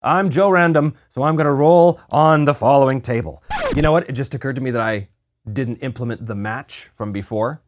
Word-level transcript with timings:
I'm 0.02 0.30
Joe 0.30 0.50
Random, 0.50 0.96
so 1.10 1.24
I'm 1.24 1.36
going 1.36 1.48
to 1.48 1.52
roll 1.52 2.00
on 2.10 2.46
the 2.46 2.54
following 2.54 3.02
table. 3.02 3.44
You 3.76 3.82
know 3.82 3.92
what? 3.92 4.10
It 4.10 4.14
just 4.14 4.34
occurred 4.34 4.56
to 4.56 4.62
me 4.62 4.72
that 4.72 4.82
I 4.82 5.10
didn't 5.50 5.78
implement 5.78 6.26
the 6.26 6.36
match 6.36 6.90
from 6.96 7.12
before, 7.12 7.62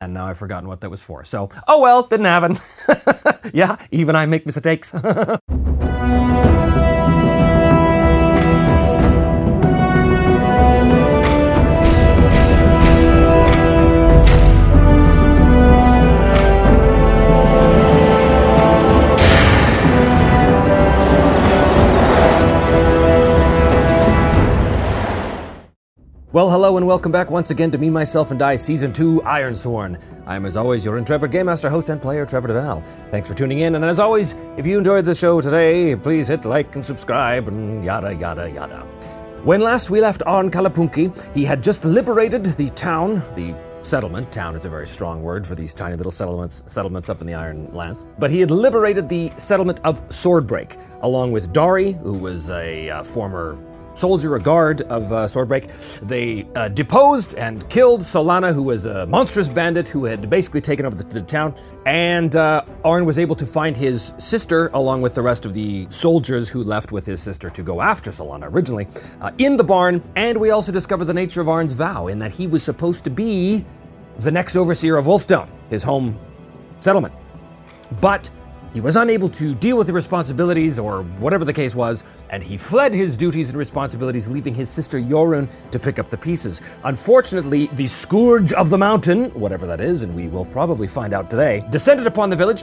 and 0.00 0.14
now 0.14 0.26
I've 0.26 0.38
forgotten 0.38 0.68
what 0.68 0.80
that 0.80 0.90
was 0.90 1.02
for. 1.02 1.24
So, 1.24 1.50
oh 1.66 1.80
well, 1.80 2.02
didn't 2.02 2.26
happen. 2.26 2.56
yeah, 3.52 3.76
even 3.90 4.16
I 4.16 4.26
make 4.26 4.46
mistakes. 4.46 4.92
Well, 26.38 26.50
hello 26.50 26.76
and 26.76 26.86
welcome 26.86 27.10
back 27.10 27.32
once 27.32 27.50
again 27.50 27.72
to 27.72 27.78
Me, 27.78 27.90
Myself, 27.90 28.30
and 28.30 28.38
Die 28.38 28.54
Season 28.54 28.92
2 28.92 29.22
Ironsworn. 29.24 30.00
I 30.24 30.36
am, 30.36 30.46
as 30.46 30.54
always, 30.54 30.84
your 30.84 30.96
intrepid 30.96 31.32
Game 31.32 31.46
Master, 31.46 31.68
host, 31.68 31.88
and 31.88 32.00
player, 32.00 32.24
Trevor 32.24 32.46
DeVal. 32.46 32.86
Thanks 33.10 33.28
for 33.28 33.34
tuning 33.34 33.58
in, 33.58 33.74
and 33.74 33.84
as 33.84 33.98
always, 33.98 34.36
if 34.56 34.64
you 34.64 34.78
enjoyed 34.78 35.04
the 35.04 35.16
show 35.16 35.40
today, 35.40 35.96
please 35.96 36.28
hit 36.28 36.44
like 36.44 36.76
and 36.76 36.86
subscribe, 36.86 37.48
and 37.48 37.84
yada, 37.84 38.14
yada, 38.14 38.48
yada. 38.48 38.82
When 39.42 39.62
last 39.62 39.90
we 39.90 40.00
left 40.00 40.22
Arn 40.26 40.48
Kalapunki, 40.48 41.34
he 41.34 41.44
had 41.44 41.60
just 41.60 41.84
liberated 41.84 42.44
the 42.44 42.70
town, 42.70 43.16
the 43.34 43.52
settlement. 43.82 44.30
Town 44.30 44.54
is 44.54 44.64
a 44.64 44.68
very 44.68 44.86
strong 44.86 45.22
word 45.22 45.44
for 45.44 45.56
these 45.56 45.74
tiny 45.74 45.96
little 45.96 46.12
settlements, 46.12 46.62
settlements 46.68 47.08
up 47.08 47.20
in 47.20 47.26
the 47.26 47.34
Iron 47.34 47.68
Lands. 47.72 48.04
But 48.16 48.30
he 48.30 48.38
had 48.38 48.52
liberated 48.52 49.08
the 49.08 49.32
settlement 49.38 49.80
of 49.82 50.08
Swordbreak, 50.10 50.80
along 51.02 51.32
with 51.32 51.52
Dari, 51.52 51.94
who 51.94 52.14
was 52.14 52.48
a 52.48 52.90
uh, 52.90 53.02
former 53.02 53.58
soldier, 53.98 54.36
a 54.36 54.40
guard 54.40 54.82
of 54.82 55.12
uh, 55.12 55.26
Swordbreak. 55.26 56.00
They 56.00 56.46
uh, 56.54 56.68
deposed 56.68 57.34
and 57.34 57.68
killed 57.68 58.02
Solana, 58.02 58.54
who 58.54 58.62
was 58.62 58.86
a 58.86 59.06
monstrous 59.06 59.48
bandit 59.48 59.88
who 59.88 60.04
had 60.04 60.30
basically 60.30 60.60
taken 60.60 60.86
over 60.86 60.96
the, 60.96 61.04
the 61.04 61.22
town. 61.22 61.54
And 61.84 62.36
uh, 62.36 62.64
Arn 62.84 63.04
was 63.04 63.18
able 63.18 63.34
to 63.36 63.46
find 63.46 63.76
his 63.76 64.12
sister, 64.18 64.68
along 64.68 65.02
with 65.02 65.14
the 65.14 65.22
rest 65.22 65.44
of 65.44 65.52
the 65.52 65.86
soldiers 65.90 66.48
who 66.48 66.62
left 66.62 66.92
with 66.92 67.04
his 67.04 67.20
sister 67.20 67.50
to 67.50 67.62
go 67.62 67.80
after 67.80 68.10
Solana 68.10 68.48
originally, 68.52 68.86
uh, 69.20 69.32
in 69.38 69.56
the 69.56 69.64
barn. 69.64 70.02
And 70.14 70.38
we 70.38 70.50
also 70.50 70.70
discover 70.70 71.04
the 71.04 71.14
nature 71.14 71.40
of 71.40 71.48
Arn's 71.48 71.72
vow, 71.72 72.06
in 72.06 72.18
that 72.20 72.30
he 72.30 72.46
was 72.46 72.62
supposed 72.62 73.04
to 73.04 73.10
be 73.10 73.64
the 74.18 74.30
next 74.30 74.56
overseer 74.56 74.96
of 74.96 75.06
Wolfstone, 75.06 75.48
his 75.70 75.82
home 75.82 76.18
settlement. 76.80 77.14
But 78.00 78.30
he 78.74 78.80
was 78.80 78.96
unable 78.96 79.28
to 79.30 79.54
deal 79.54 79.78
with 79.78 79.86
the 79.86 79.92
responsibilities, 79.92 80.78
or 80.78 81.02
whatever 81.18 81.44
the 81.44 81.52
case 81.52 81.74
was, 81.74 82.04
and 82.30 82.42
he 82.42 82.56
fled 82.56 82.92
his 82.92 83.16
duties 83.16 83.48
and 83.48 83.58
responsibilities, 83.58 84.28
leaving 84.28 84.54
his 84.54 84.68
sister 84.68 85.00
Yorun 85.00 85.50
to 85.70 85.78
pick 85.78 85.98
up 85.98 86.08
the 86.08 86.18
pieces. 86.18 86.60
Unfortunately, 86.84 87.68
the 87.72 87.86
Scourge 87.86 88.52
of 88.52 88.70
the 88.70 88.78
Mountain, 88.78 89.30
whatever 89.30 89.66
that 89.66 89.80
is, 89.80 90.02
and 90.02 90.14
we 90.14 90.28
will 90.28 90.44
probably 90.46 90.86
find 90.86 91.14
out 91.14 91.30
today, 91.30 91.62
descended 91.70 92.06
upon 92.06 92.30
the 92.30 92.36
village 92.36 92.62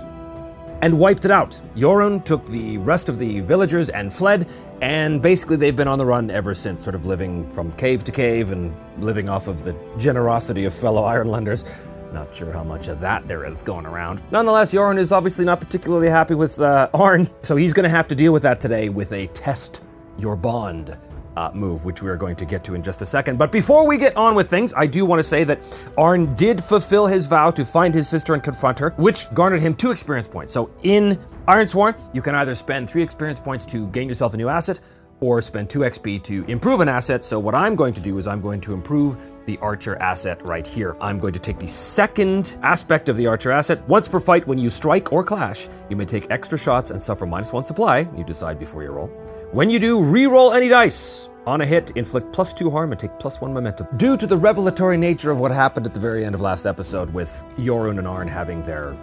and 0.82 1.00
wiped 1.00 1.26
it 1.26 1.32
out. 1.32 1.60
Yorun 1.76 2.24
took 2.24 2.46
the 2.46 2.78
rest 2.80 3.10
of 3.10 3.18
the 3.18 3.40
villagers 3.40 3.90
and 3.90 4.12
fled, 4.12 4.48
and 4.82 5.22
basically 5.22 5.56
they've 5.56 5.76
been 5.76 5.88
on 5.88 5.98
the 5.98 6.06
run 6.06 6.30
ever 6.30 6.54
since, 6.54 6.84
sort 6.84 6.96
of 6.96 7.06
living 7.06 7.50
from 7.52 7.72
cave 7.74 8.04
to 8.04 8.12
cave 8.12 8.52
and 8.52 8.76
living 9.00 9.28
off 9.28 9.48
of 9.48 9.64
the 9.64 9.76
generosity 9.98 10.66
of 10.66 10.74
fellow 10.74 11.04
Ironlanders. 11.04 11.72
Not 12.16 12.34
sure 12.34 12.54
how 12.54 12.64
much 12.64 12.88
of 12.88 13.02
that 13.02 13.28
there 13.28 13.44
is 13.44 13.62
going 13.62 13.86
around. 13.86 14.24
Nonetheless, 14.32 14.74
Yorun 14.74 14.98
is 14.98 15.12
obviously 15.12 15.44
not 15.44 15.60
particularly 15.60 16.08
happy 16.08 16.34
with 16.34 16.62
uh, 16.62 16.88
Arn, 16.94 17.28
so 17.44 17.58
he's 17.58 17.74
going 17.74 17.84
to 17.84 17.90
have 17.90 18.08
to 18.08 18.16
deal 18.16 18.32
with 18.32 18.42
that 18.44 18.62
today 18.62 18.88
with 18.88 19.12
a 19.12 19.28
test 19.28 19.84
your 20.18 20.38
bond 20.38 20.98
uh, 21.36 21.52
move, 21.54 21.84
which 21.84 22.02
we 22.02 22.10
are 22.10 22.16
going 22.16 22.38
to 22.38 22.46
get 22.46 22.64
to 22.64 22.74
in 22.74 22.82
just 22.82 23.02
a 23.02 23.06
second. 23.06 23.38
But 23.38 23.52
before 23.52 23.86
we 23.86 23.98
get 23.98 24.16
on 24.16 24.34
with 24.34 24.50
things, 24.50 24.74
I 24.78 24.88
do 24.88 25.06
want 25.06 25.20
to 25.20 25.24
say 25.24 25.44
that 25.44 25.78
Arn 25.98 26.34
did 26.36 26.64
fulfill 26.64 27.06
his 27.06 27.26
vow 27.26 27.52
to 27.52 27.66
find 27.66 27.94
his 27.94 28.08
sister 28.08 28.34
and 28.34 28.42
confront 28.42 28.80
her, 28.80 28.92
which 28.92 29.30
garnered 29.34 29.60
him 29.60 29.76
two 29.76 29.92
experience 29.92 30.30
points. 30.30 30.54
So 30.54 30.72
in 30.84 31.20
Ironsworn, 31.50 32.00
you 32.16 32.22
can 32.22 32.34
either 32.34 32.56
spend 32.56 32.90
three 32.90 33.04
experience 33.04 33.42
points 33.42 33.66
to 33.66 33.88
gain 33.88 34.08
yourself 34.08 34.34
a 34.34 34.38
new 34.38 34.48
asset, 34.48 34.80
or 35.20 35.42
spend 35.42 35.70
2 35.70 35.80
XP 35.80 36.24
to 36.24 36.44
improve 36.46 36.82
an 36.82 36.90
asset. 36.90 37.24
So, 37.24 37.40
what 37.40 37.56
I'm 37.56 37.76
going 37.76 37.94
to 37.94 38.02
do 38.02 38.18
is 38.18 38.28
I'm 38.28 38.42
going 38.42 38.62
to 38.62 38.74
improve 38.74 39.34
the 39.46 39.58
Archer 39.60 39.96
asset 39.98 40.42
right 40.48 40.66
here. 40.66 40.96
I'm 41.02 41.18
going 41.18 41.34
to 41.34 41.40
take 41.40 41.60
the 41.60 41.68
second 41.68 42.58
aspect 42.62 43.10
of 43.10 43.18
the 43.18 43.28
Archer 43.28 43.52
asset. 43.52 43.88
Once 43.88 44.08
per 44.08 44.20
fight, 44.20 44.48
when 44.48 44.58
you 44.58 44.70
strike 44.70 45.14
or 45.14 45.24
clash, 45.24 45.68
you 45.90 45.96
may 45.96 46.06
take 46.06 46.30
extra 46.30 46.58
shots 46.58 46.92
and 46.92 47.02
suffer 47.02 47.26
minus 47.26 47.54
one 47.54 47.64
supply. 47.64 48.08
You 48.16 48.24
decide 48.24 48.60
before 48.60 48.84
you 48.84 48.92
roll. 48.92 49.08
When 49.52 49.70
you 49.70 49.80
do, 49.80 50.02
re-roll 50.02 50.54
any 50.54 50.68
dice. 50.68 51.30
On 51.46 51.62
a 51.62 51.66
hit, 51.66 51.92
inflict 51.92 52.34
plus 52.34 52.54
two 52.54 52.72
harm 52.72 52.92
and 52.92 53.00
take 53.00 53.20
plus 53.20 53.40
one 53.40 53.54
momentum. 53.54 53.86
Due 53.98 54.18
to 54.18 54.26
the 54.26 54.36
revelatory 54.36 54.98
nature 54.98 55.30
of 55.30 55.40
what 55.40 55.52
happened 55.52 55.86
at 55.86 55.94
the 55.94 56.00
very 56.00 56.26
end 56.26 56.34
of 56.34 56.42
last 56.42 56.66
episode 56.66 57.14
with 57.14 57.46
Yorun 57.58 58.00
and 58.00 58.08
Arn 58.08 58.28
having 58.28 58.62
their 58.64 58.98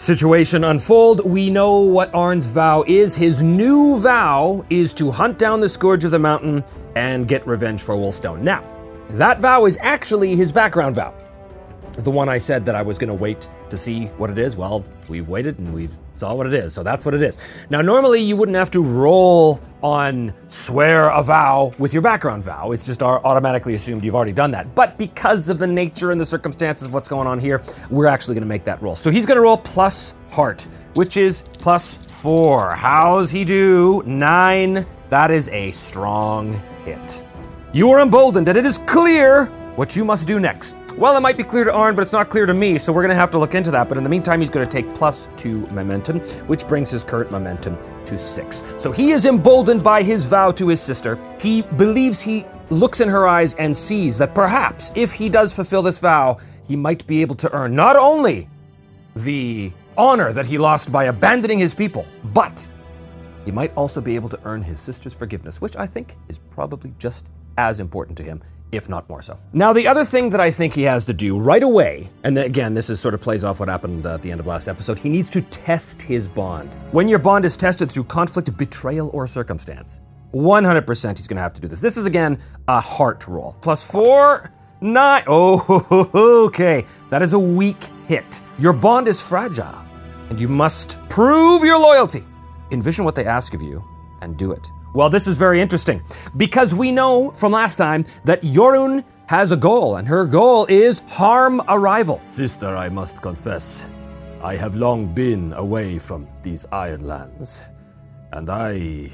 situation 0.00 0.64
unfold, 0.64 1.30
we 1.30 1.50
know 1.50 1.78
what 1.80 2.12
Arn's 2.14 2.46
vow 2.46 2.82
is. 2.86 3.14
His 3.14 3.42
new 3.42 3.98
vow 4.00 4.64
is 4.70 4.94
to 4.94 5.10
hunt 5.10 5.38
down 5.38 5.60
the 5.60 5.68
Scourge 5.68 6.04
of 6.04 6.10
the 6.10 6.18
Mountain 6.18 6.64
and 6.96 7.28
get 7.28 7.46
revenge 7.46 7.82
for 7.82 7.94
Wolfstone. 7.94 8.40
Now, 8.40 8.64
that 9.10 9.40
vow 9.40 9.66
is 9.66 9.76
actually 9.82 10.36
his 10.36 10.52
background 10.52 10.96
vow. 10.96 11.14
The 11.94 12.10
one 12.10 12.28
I 12.28 12.38
said 12.38 12.64
that 12.66 12.74
I 12.74 12.82
was 12.82 12.98
going 12.98 13.08
to 13.08 13.14
wait 13.14 13.48
to 13.68 13.76
see 13.76 14.06
what 14.16 14.30
it 14.30 14.38
is. 14.38 14.56
Well, 14.56 14.84
we've 15.08 15.28
waited 15.28 15.58
and 15.58 15.74
we've 15.74 15.96
saw 16.14 16.34
what 16.34 16.46
it 16.46 16.54
is. 16.54 16.72
So 16.72 16.82
that's 16.82 17.04
what 17.04 17.14
it 17.14 17.22
is. 17.22 17.38
Now, 17.68 17.82
normally 17.82 18.22
you 18.22 18.36
wouldn't 18.36 18.56
have 18.56 18.70
to 18.72 18.82
roll 18.82 19.60
on 19.82 20.32
swear 20.48 21.10
a 21.10 21.22
vow 21.22 21.72
with 21.78 21.92
your 21.92 22.02
background 22.02 22.44
vow. 22.44 22.72
It's 22.72 22.84
just 22.84 23.02
automatically 23.02 23.74
assumed 23.74 24.04
you've 24.04 24.14
already 24.14 24.32
done 24.32 24.50
that. 24.52 24.74
But 24.74 24.96
because 24.98 25.48
of 25.48 25.58
the 25.58 25.66
nature 25.66 26.10
and 26.10 26.20
the 26.20 26.24
circumstances 26.24 26.88
of 26.88 26.94
what's 26.94 27.08
going 27.08 27.26
on 27.26 27.38
here, 27.38 27.62
we're 27.90 28.06
actually 28.06 28.34
going 28.34 28.42
to 28.42 28.48
make 28.48 28.64
that 28.64 28.80
roll. 28.80 28.96
So 28.96 29.10
he's 29.10 29.26
going 29.26 29.36
to 29.36 29.42
roll 29.42 29.58
plus 29.58 30.14
heart, 30.30 30.66
which 30.94 31.16
is 31.16 31.42
plus 31.54 31.96
four. 31.96 32.70
How's 32.70 33.30
he 33.30 33.44
do? 33.44 34.02
Nine. 34.06 34.86
That 35.08 35.30
is 35.30 35.48
a 35.48 35.70
strong 35.72 36.52
hit. 36.84 37.22
You 37.72 37.90
are 37.90 38.00
emboldened, 38.00 38.48
and 38.48 38.56
it 38.56 38.66
is 38.66 38.78
clear 38.78 39.46
what 39.76 39.96
you 39.96 40.04
must 40.04 40.26
do 40.26 40.38
next. 40.38 40.74
Well, 40.96 41.16
it 41.16 41.20
might 41.20 41.36
be 41.36 41.44
clear 41.44 41.64
to 41.64 41.72
Arn, 41.72 41.94
but 41.94 42.02
it's 42.02 42.12
not 42.12 42.28
clear 42.30 42.46
to 42.46 42.52
me, 42.52 42.76
so 42.76 42.92
we're 42.92 43.02
going 43.02 43.10
to 43.10 43.16
have 43.16 43.30
to 43.30 43.38
look 43.38 43.54
into 43.54 43.70
that. 43.70 43.88
But 43.88 43.96
in 43.96 44.04
the 44.04 44.10
meantime, 44.10 44.40
he's 44.40 44.50
going 44.50 44.66
to 44.66 44.70
take 44.70 44.92
plus 44.94 45.28
two 45.36 45.66
momentum, 45.68 46.18
which 46.46 46.66
brings 46.66 46.90
his 46.90 47.04
current 47.04 47.30
momentum 47.30 47.78
to 48.04 48.18
six. 48.18 48.62
So 48.78 48.90
he 48.90 49.12
is 49.12 49.24
emboldened 49.24 49.84
by 49.84 50.02
his 50.02 50.26
vow 50.26 50.50
to 50.52 50.68
his 50.68 50.80
sister. 50.80 51.18
He 51.38 51.62
believes 51.62 52.20
he 52.20 52.44
looks 52.70 53.00
in 53.00 53.08
her 53.08 53.26
eyes 53.26 53.54
and 53.54 53.76
sees 53.76 54.18
that 54.18 54.34
perhaps 54.34 54.90
if 54.94 55.12
he 55.12 55.28
does 55.28 55.54
fulfill 55.54 55.82
this 55.82 55.98
vow, 55.98 56.38
he 56.66 56.76
might 56.76 57.06
be 57.06 57.22
able 57.22 57.36
to 57.36 57.52
earn 57.52 57.74
not 57.74 57.96
only 57.96 58.48
the 59.14 59.72
honor 59.96 60.32
that 60.32 60.46
he 60.46 60.58
lost 60.58 60.90
by 60.90 61.04
abandoning 61.04 61.58
his 61.58 61.74
people, 61.74 62.06
but 62.32 62.66
he 63.44 63.50
might 63.50 63.74
also 63.76 64.00
be 64.00 64.16
able 64.16 64.28
to 64.28 64.38
earn 64.44 64.62
his 64.62 64.80
sister's 64.80 65.14
forgiveness, 65.14 65.60
which 65.60 65.76
I 65.76 65.86
think 65.86 66.16
is 66.28 66.38
probably 66.50 66.92
just 66.98 67.24
as 67.68 67.80
important 67.80 68.16
to 68.18 68.22
him, 68.24 68.40
if 68.72 68.88
not 68.88 69.08
more 69.08 69.22
so. 69.22 69.38
Now, 69.52 69.72
the 69.72 69.86
other 69.86 70.04
thing 70.04 70.30
that 70.30 70.40
I 70.40 70.50
think 70.50 70.74
he 70.74 70.82
has 70.82 71.04
to 71.04 71.12
do 71.12 71.38
right 71.38 71.62
away, 71.62 72.08
and 72.24 72.38
again, 72.38 72.74
this 72.74 72.88
is 72.90 72.98
sort 73.00 73.14
of 73.14 73.20
plays 73.20 73.44
off 73.44 73.60
what 73.60 73.68
happened 73.68 74.06
at 74.06 74.22
the 74.22 74.30
end 74.30 74.40
of 74.40 74.46
last 74.46 74.68
episode, 74.68 74.98
he 74.98 75.08
needs 75.08 75.30
to 75.30 75.42
test 75.42 76.00
his 76.02 76.28
bond. 76.28 76.74
When 76.92 77.08
your 77.08 77.18
bond 77.18 77.44
is 77.44 77.56
tested 77.56 77.90
through 77.90 78.04
conflict, 78.04 78.56
betrayal, 78.56 79.10
or 79.12 79.26
circumstance, 79.26 80.00
100% 80.32 81.16
he's 81.16 81.26
going 81.26 81.36
to 81.36 81.42
have 81.42 81.54
to 81.54 81.60
do 81.60 81.68
this. 81.68 81.80
This 81.80 81.96
is 81.96 82.06
again 82.06 82.38
a 82.68 82.80
heart 82.80 83.26
roll. 83.26 83.56
Plus 83.60 83.84
four, 83.84 84.50
nine. 84.80 85.24
Oh, 85.26 86.06
okay. 86.46 86.84
That 87.10 87.22
is 87.22 87.32
a 87.32 87.38
weak 87.38 87.88
hit. 88.06 88.40
Your 88.58 88.72
bond 88.72 89.08
is 89.08 89.20
fragile, 89.20 89.84
and 90.28 90.40
you 90.40 90.48
must 90.48 90.98
prove 91.08 91.64
your 91.64 91.78
loyalty. 91.78 92.24
Envision 92.70 93.04
what 93.04 93.16
they 93.16 93.24
ask 93.24 93.54
of 93.54 93.62
you 93.62 93.84
and 94.22 94.36
do 94.36 94.52
it. 94.52 94.68
Well, 94.92 95.08
this 95.08 95.26
is 95.26 95.36
very 95.36 95.60
interesting 95.60 96.02
because 96.36 96.74
we 96.74 96.90
know 96.90 97.30
from 97.30 97.52
last 97.52 97.76
time 97.76 98.04
that 98.24 98.42
Yorun 98.42 99.04
has 99.28 99.52
a 99.52 99.56
goal, 99.56 99.96
and 99.96 100.08
her 100.08 100.26
goal 100.26 100.66
is 100.68 100.98
harm 101.06 101.62
a 101.68 101.78
rival. 101.78 102.20
Sister, 102.30 102.76
I 102.76 102.88
must 102.88 103.22
confess, 103.22 103.86
I 104.42 104.56
have 104.56 104.74
long 104.74 105.14
been 105.14 105.52
away 105.52 106.00
from 106.00 106.26
these 106.42 106.66
iron 106.72 107.06
lands, 107.06 107.62
and 108.32 108.50
I 108.50 109.08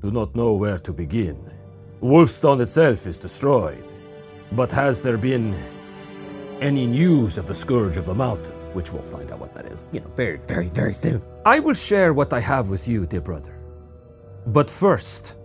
do 0.00 0.10
not 0.10 0.34
know 0.34 0.54
where 0.54 0.78
to 0.78 0.92
begin. 0.94 1.36
Wolfstone 2.02 2.60
itself 2.62 3.06
is 3.06 3.18
destroyed. 3.18 3.86
But 4.52 4.70
has 4.72 5.02
there 5.02 5.18
been 5.18 5.54
any 6.60 6.86
news 6.86 7.36
of 7.36 7.46
the 7.46 7.54
Scourge 7.54 7.96
of 7.96 8.06
the 8.06 8.14
Mountain? 8.14 8.52
Which 8.72 8.92
we'll 8.92 9.02
find 9.02 9.30
out 9.30 9.40
what 9.40 9.54
that 9.54 9.66
is, 9.66 9.86
you 9.92 10.00
know, 10.00 10.08
very, 10.14 10.38
very, 10.38 10.68
very 10.68 10.92
soon. 10.92 11.22
I 11.44 11.60
will 11.60 11.74
share 11.74 12.12
what 12.12 12.32
I 12.32 12.40
have 12.40 12.70
with 12.70 12.88
you, 12.88 13.06
dear 13.06 13.20
brother. 13.20 13.53
But 14.46 14.68
first, 14.68 15.36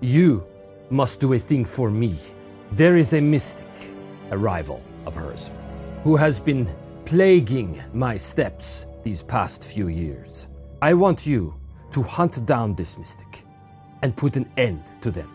you 0.00 0.44
must 0.90 1.20
do 1.20 1.32
a 1.32 1.38
thing 1.38 1.64
for 1.64 1.90
me. 1.90 2.16
There 2.72 2.96
is 2.96 3.12
a 3.12 3.20
mystic, 3.20 3.64
a 4.30 4.36
rival 4.36 4.82
of 5.06 5.14
hers, 5.14 5.50
who 6.02 6.16
has 6.16 6.40
been 6.40 6.68
plaguing 7.04 7.80
my 7.94 8.16
steps 8.16 8.86
these 9.04 9.22
past 9.22 9.64
few 9.64 9.88
years. 9.88 10.48
I 10.80 10.94
want 10.94 11.24
you 11.24 11.54
to 11.92 12.02
hunt 12.02 12.44
down 12.44 12.74
this 12.74 12.98
mystic 12.98 13.44
and 14.02 14.16
put 14.16 14.36
an 14.36 14.50
end 14.56 14.90
to 15.02 15.12
them. 15.12 15.30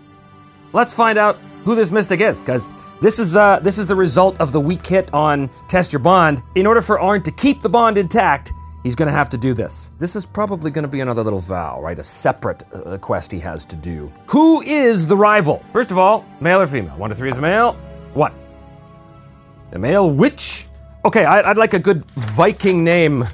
Let's 0.74 0.94
find 0.94 1.18
out 1.18 1.38
who 1.63 1.75
this 1.75 1.92
mystic 1.92 2.19
is, 2.19 2.42
because 2.42 2.68
this 3.01 3.19
is 3.19 3.38
uh, 3.38 3.59
this 3.59 3.77
is 3.77 3.88
the 3.88 3.95
result 3.95 4.39
of 4.42 4.51
the 4.51 4.59
weak 4.59 4.86
hit 4.86 5.13
on 5.13 5.50
test 5.69 5.94
your 5.94 6.01
bond. 6.01 6.42
In 6.56 6.68
order 6.68 6.81
for 6.81 7.00
Arn 7.00 7.24
to 7.24 7.31
keep 7.31 7.62
the 7.62 7.69
bond 7.69 7.98
intact, 7.98 8.51
he's 8.87 8.95
going 8.95 9.11
to 9.11 9.13
have 9.13 9.27
to 9.27 9.37
do 9.37 9.53
this. 9.53 9.91
This 9.97 10.15
is 10.15 10.25
probably 10.25 10.71
going 10.71 10.83
to 10.83 10.87
be 10.87 11.01
another 11.01 11.21
little 11.21 11.39
vow, 11.39 11.81
right? 11.81 11.99
A 11.99 12.03
separate 12.03 12.63
uh, 12.73 12.97
quest 12.97 13.29
he 13.33 13.39
has 13.39 13.65
to 13.65 13.75
do. 13.75 14.09
Who 14.27 14.61
is 14.61 15.05
the 15.05 15.17
rival? 15.17 15.61
First 15.73 15.91
of 15.91 15.97
all, 15.97 16.25
male 16.39 16.61
or 16.61 16.67
female? 16.67 16.95
One 16.95 17.09
to 17.09 17.15
three 17.15 17.29
is 17.29 17.37
a 17.37 17.41
male. 17.41 17.73
What? 18.13 18.33
A 19.73 19.77
male 19.77 20.09
witch? 20.09 20.69
Okay, 21.03 21.25
I, 21.25 21.45
would 21.49 21.57
like 21.57 21.73
a 21.73 21.79
good 21.79 22.05
Viking 22.11 22.85
name. 22.85 23.25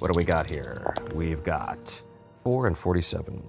What 0.00 0.12
do 0.12 0.14
we 0.14 0.24
got 0.24 0.50
here? 0.50 0.92
We've 1.14 1.42
got 1.42 2.02
four 2.42 2.66
and 2.66 2.76
forty-seven. 2.76 3.42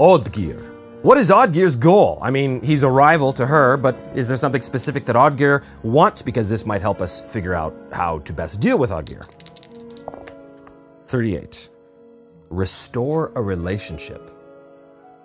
Oddgeir. 0.00 0.68
What 1.02 1.16
is 1.16 1.30
Oddgeir's 1.30 1.76
goal? 1.76 2.18
I 2.20 2.30
mean, 2.32 2.60
he's 2.60 2.82
a 2.82 2.90
rival 2.90 3.32
to 3.34 3.46
her, 3.46 3.76
but 3.76 3.96
is 4.16 4.26
there 4.26 4.36
something 4.36 4.62
specific 4.62 5.04
that 5.06 5.14
Oddgeir 5.14 5.64
wants? 5.84 6.22
Because 6.22 6.48
this 6.48 6.66
might 6.66 6.80
help 6.80 7.00
us 7.00 7.20
figure 7.20 7.54
out 7.54 7.72
how 7.92 8.18
to 8.20 8.32
best 8.32 8.58
deal 8.58 8.78
with 8.78 8.90
Oddgeir. 8.90 9.24
38. 11.12 11.68
Restore 12.48 13.32
a 13.34 13.42
relationship. 13.42 14.30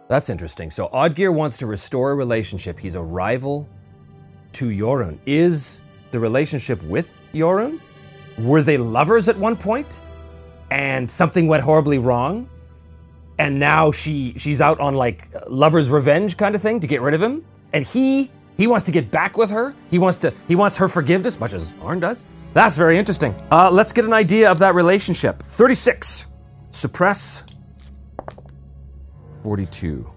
That's 0.10 0.30
interesting. 0.30 0.69
So 0.69 0.89
Oddgeir 0.89 1.34
wants 1.34 1.56
to 1.57 1.66
restore 1.66 2.12
a 2.12 2.16
relationship. 2.16 2.78
He's 2.78 2.95
a 2.95 3.01
rival 3.01 3.69
to 4.51 4.69
Jorunn. 4.69 5.18
Is 5.25 5.80
the 6.12 6.19
relationship 6.19 6.84
with 6.84 7.22
Jorunn? 7.34 7.80
Were 8.38 8.62
they 8.62 8.78
lovers 8.78 9.30
at 9.30 9.38
one 9.38 9.56
point? 9.56 10.01
And 10.72 11.10
something 11.10 11.48
went 11.48 11.63
horribly 11.63 12.00
wrong? 12.00 12.50
and 13.40 13.60
now 13.60 13.92
she 13.92 14.33
she's 14.36 14.62
out 14.62 14.80
on 14.80 14.95
like 14.95 15.30
lover's 15.48 15.90
revenge 15.90 16.38
kind 16.38 16.56
of 16.56 16.62
thing 16.62 16.80
to 16.80 16.88
get 16.88 17.01
rid 17.01 17.13
of 17.13 17.22
him 17.22 17.45
and 17.74 17.86
he 17.86 18.30
he 18.57 18.68
wants 18.68 18.86
to 18.86 18.92
get 18.92 19.12
back 19.12 19.38
with 19.38 19.50
her 19.50 19.75
he 19.92 20.00
wants 20.00 20.18
to 20.18 20.33
he 20.48 20.56
wants 20.56 20.78
her 20.78 20.88
forgiveness 20.88 21.40
much 21.40 21.54
as 21.54 21.72
arn 21.81 22.00
does 22.00 22.25
that's 22.57 22.75
very 22.75 22.98
interesting 22.98 23.36
uh, 23.51 23.69
let's 23.69 23.94
get 23.94 24.04
an 24.04 24.13
idea 24.13 24.50
of 24.51 24.57
that 24.57 24.74
relationship 24.74 25.44
36 25.44 26.25
suppress 26.71 27.44
42 29.44 30.09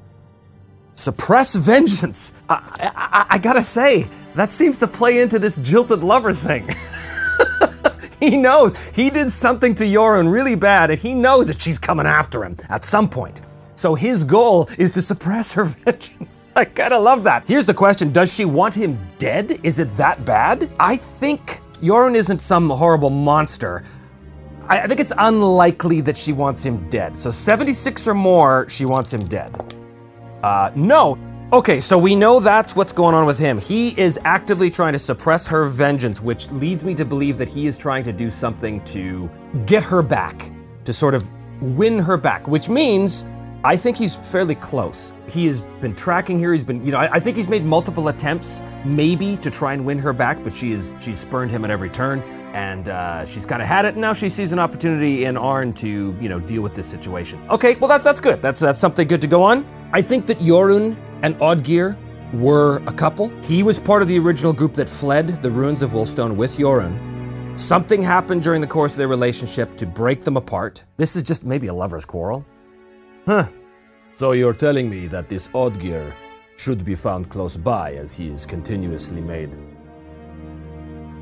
suppress 0.94 1.54
vengeance 1.54 2.32
I, 2.48 2.92
I, 2.96 3.26
I 3.30 3.38
gotta 3.38 3.62
say 3.62 4.06
that 4.34 4.50
seems 4.50 4.78
to 4.78 4.86
play 4.86 5.20
into 5.20 5.38
this 5.38 5.56
jilted 5.56 6.02
lovers 6.02 6.42
thing 6.42 6.68
he 8.20 8.36
knows 8.36 8.78
he 8.94 9.10
did 9.10 9.30
something 9.30 9.74
to 9.74 9.84
Jorunn 9.84 10.30
really 10.30 10.54
bad, 10.54 10.90
and 10.90 10.98
he 10.98 11.14
knows 11.14 11.48
that 11.48 11.60
she's 11.60 11.78
coming 11.78 12.06
after 12.06 12.44
him 12.44 12.56
at 12.68 12.84
some 12.84 13.08
point. 13.08 13.40
So 13.74 13.94
his 13.94 14.24
goal 14.24 14.68
is 14.78 14.90
to 14.92 15.02
suppress 15.02 15.52
her 15.54 15.64
vengeance. 15.84 16.44
I 16.54 16.66
kind 16.66 16.92
of 16.92 17.02
love 17.02 17.24
that. 17.24 17.44
Here's 17.46 17.66
the 17.66 17.74
question 17.74 18.12
Does 18.12 18.32
she 18.32 18.44
want 18.44 18.74
him 18.74 18.98
dead? 19.18 19.58
Is 19.62 19.78
it 19.78 19.88
that 19.96 20.24
bad? 20.24 20.70
I 20.78 20.96
think 20.96 21.60
Jorunn 21.80 22.14
isn't 22.14 22.40
some 22.40 22.70
horrible 22.70 23.10
monster. 23.10 23.84
I, 24.68 24.80
I 24.80 24.86
think 24.86 25.00
it's 25.00 25.12
unlikely 25.16 26.00
that 26.02 26.16
she 26.16 26.32
wants 26.32 26.62
him 26.62 26.88
dead. 26.88 27.16
So 27.16 27.30
76 27.30 28.06
or 28.06 28.14
more, 28.14 28.68
she 28.68 28.84
wants 28.84 29.12
him 29.12 29.24
dead. 29.24 29.74
Uh, 30.42 30.70
no, 30.74 31.18
Okay, 31.52 31.80
so 31.80 31.98
we 31.98 32.14
know 32.14 32.38
that's 32.38 32.76
what's 32.76 32.92
going 32.92 33.12
on 33.12 33.26
with 33.26 33.36
him. 33.36 33.58
He 33.58 34.00
is 34.00 34.20
actively 34.24 34.70
trying 34.70 34.92
to 34.92 35.00
suppress 35.00 35.48
her 35.48 35.64
vengeance, 35.64 36.20
which 36.20 36.48
leads 36.52 36.84
me 36.84 36.94
to 36.94 37.04
believe 37.04 37.38
that 37.38 37.48
he 37.48 37.66
is 37.66 37.76
trying 37.76 38.04
to 38.04 38.12
do 38.12 38.30
something 38.30 38.80
to 38.84 39.28
get 39.66 39.82
her 39.82 40.00
back, 40.00 40.48
to 40.84 40.92
sort 40.92 41.12
of 41.12 41.28
win 41.60 41.98
her 41.98 42.16
back, 42.16 42.46
which 42.46 42.68
means 42.68 43.24
I 43.62 43.76
think 43.76 43.98
he's 43.98 44.16
fairly 44.16 44.54
close. 44.54 45.12
He 45.28 45.44
has 45.46 45.60
been 45.82 45.94
tracking 45.94 46.38
here. 46.38 46.50
He's 46.52 46.64
been, 46.64 46.82
you 46.82 46.92
know, 46.92 46.98
I, 46.98 47.16
I 47.16 47.20
think 47.20 47.36
he's 47.36 47.48
made 47.48 47.62
multiple 47.62 48.08
attempts, 48.08 48.62
maybe 48.86 49.36
to 49.36 49.50
try 49.50 49.74
and 49.74 49.84
win 49.84 49.98
her 49.98 50.14
back, 50.14 50.42
but 50.42 50.50
she 50.50 50.72
is 50.72 50.94
she's 50.98 51.18
spurned 51.18 51.50
him 51.50 51.62
at 51.66 51.70
every 51.70 51.90
turn, 51.90 52.20
and 52.54 52.88
uh, 52.88 53.26
she's 53.26 53.44
kind 53.44 53.60
of 53.60 53.68
had 53.68 53.84
it. 53.84 53.92
And 53.92 54.00
now 54.00 54.14
she 54.14 54.30
sees 54.30 54.52
an 54.52 54.58
opportunity 54.58 55.26
in 55.26 55.36
Arn 55.36 55.74
to, 55.74 56.16
you 56.18 56.28
know, 56.30 56.40
deal 56.40 56.62
with 56.62 56.74
this 56.74 56.86
situation. 56.86 57.38
Okay, 57.50 57.74
well 57.76 57.88
that's 57.88 58.04
that's 58.04 58.20
good. 58.20 58.40
That's 58.40 58.60
that's 58.60 58.78
something 58.78 59.06
good 59.06 59.20
to 59.20 59.26
go 59.28 59.42
on. 59.42 59.66
I 59.92 60.00
think 60.00 60.24
that 60.26 60.38
Jorunn 60.38 60.96
and 61.22 61.36
Oddgeir 61.36 61.98
were 62.32 62.78
a 62.86 62.92
couple. 62.92 63.28
He 63.42 63.62
was 63.62 63.78
part 63.78 64.00
of 64.00 64.08
the 64.08 64.18
original 64.18 64.54
group 64.54 64.72
that 64.74 64.88
fled 64.88 65.28
the 65.42 65.50
ruins 65.50 65.82
of 65.82 65.90
Wolfstone 65.90 66.34
with 66.34 66.56
Jorunn. 66.56 67.58
Something 67.58 68.00
happened 68.00 68.42
during 68.42 68.62
the 68.62 68.66
course 68.66 68.92
of 68.92 68.98
their 68.98 69.08
relationship 69.08 69.76
to 69.76 69.84
break 69.84 70.24
them 70.24 70.38
apart. 70.38 70.82
This 70.96 71.14
is 71.14 71.22
just 71.22 71.44
maybe 71.44 71.66
a 71.66 71.74
lover's 71.74 72.06
quarrel. 72.06 72.46
Huh. 73.26 73.46
So 74.12 74.32
you're 74.32 74.54
telling 74.54 74.90
me 74.90 75.06
that 75.08 75.28
this 75.28 75.48
Oddgeir 75.48 76.12
should 76.56 76.84
be 76.84 76.94
found 76.94 77.30
close 77.30 77.56
by 77.56 77.94
as 77.94 78.14
he 78.14 78.28
is 78.28 78.44
continuously 78.44 79.20
made 79.20 79.56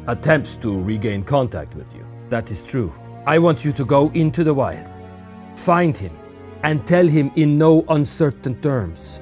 attempts 0.08 0.56
to 0.56 0.82
regain 0.82 1.22
contact 1.22 1.74
with 1.74 1.94
you. 1.94 2.04
That 2.30 2.50
is 2.50 2.62
true. 2.64 2.92
I 3.26 3.38
want 3.38 3.64
you 3.64 3.72
to 3.72 3.84
go 3.84 4.10
into 4.14 4.42
the 4.42 4.54
wilds, 4.54 5.06
find 5.54 5.96
him, 5.96 6.18
and 6.62 6.84
tell 6.86 7.06
him 7.06 7.30
in 7.36 7.58
no 7.58 7.84
uncertain 7.90 8.60
terms 8.62 9.20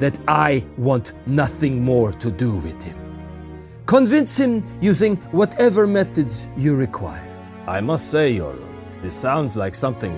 that 0.00 0.18
I 0.26 0.64
want 0.76 1.12
nothing 1.26 1.82
more 1.82 2.12
to 2.12 2.30
do 2.30 2.56
with 2.56 2.82
him. 2.82 2.98
Convince 3.86 4.36
him 4.36 4.64
using 4.80 5.16
whatever 5.30 5.86
methods 5.86 6.48
you 6.56 6.74
require. 6.74 7.30
I 7.68 7.80
must 7.80 8.10
say, 8.10 8.36
Jorunn, 8.36 8.66
this 9.02 9.14
sounds 9.14 9.56
like 9.56 9.74
something 9.74 10.12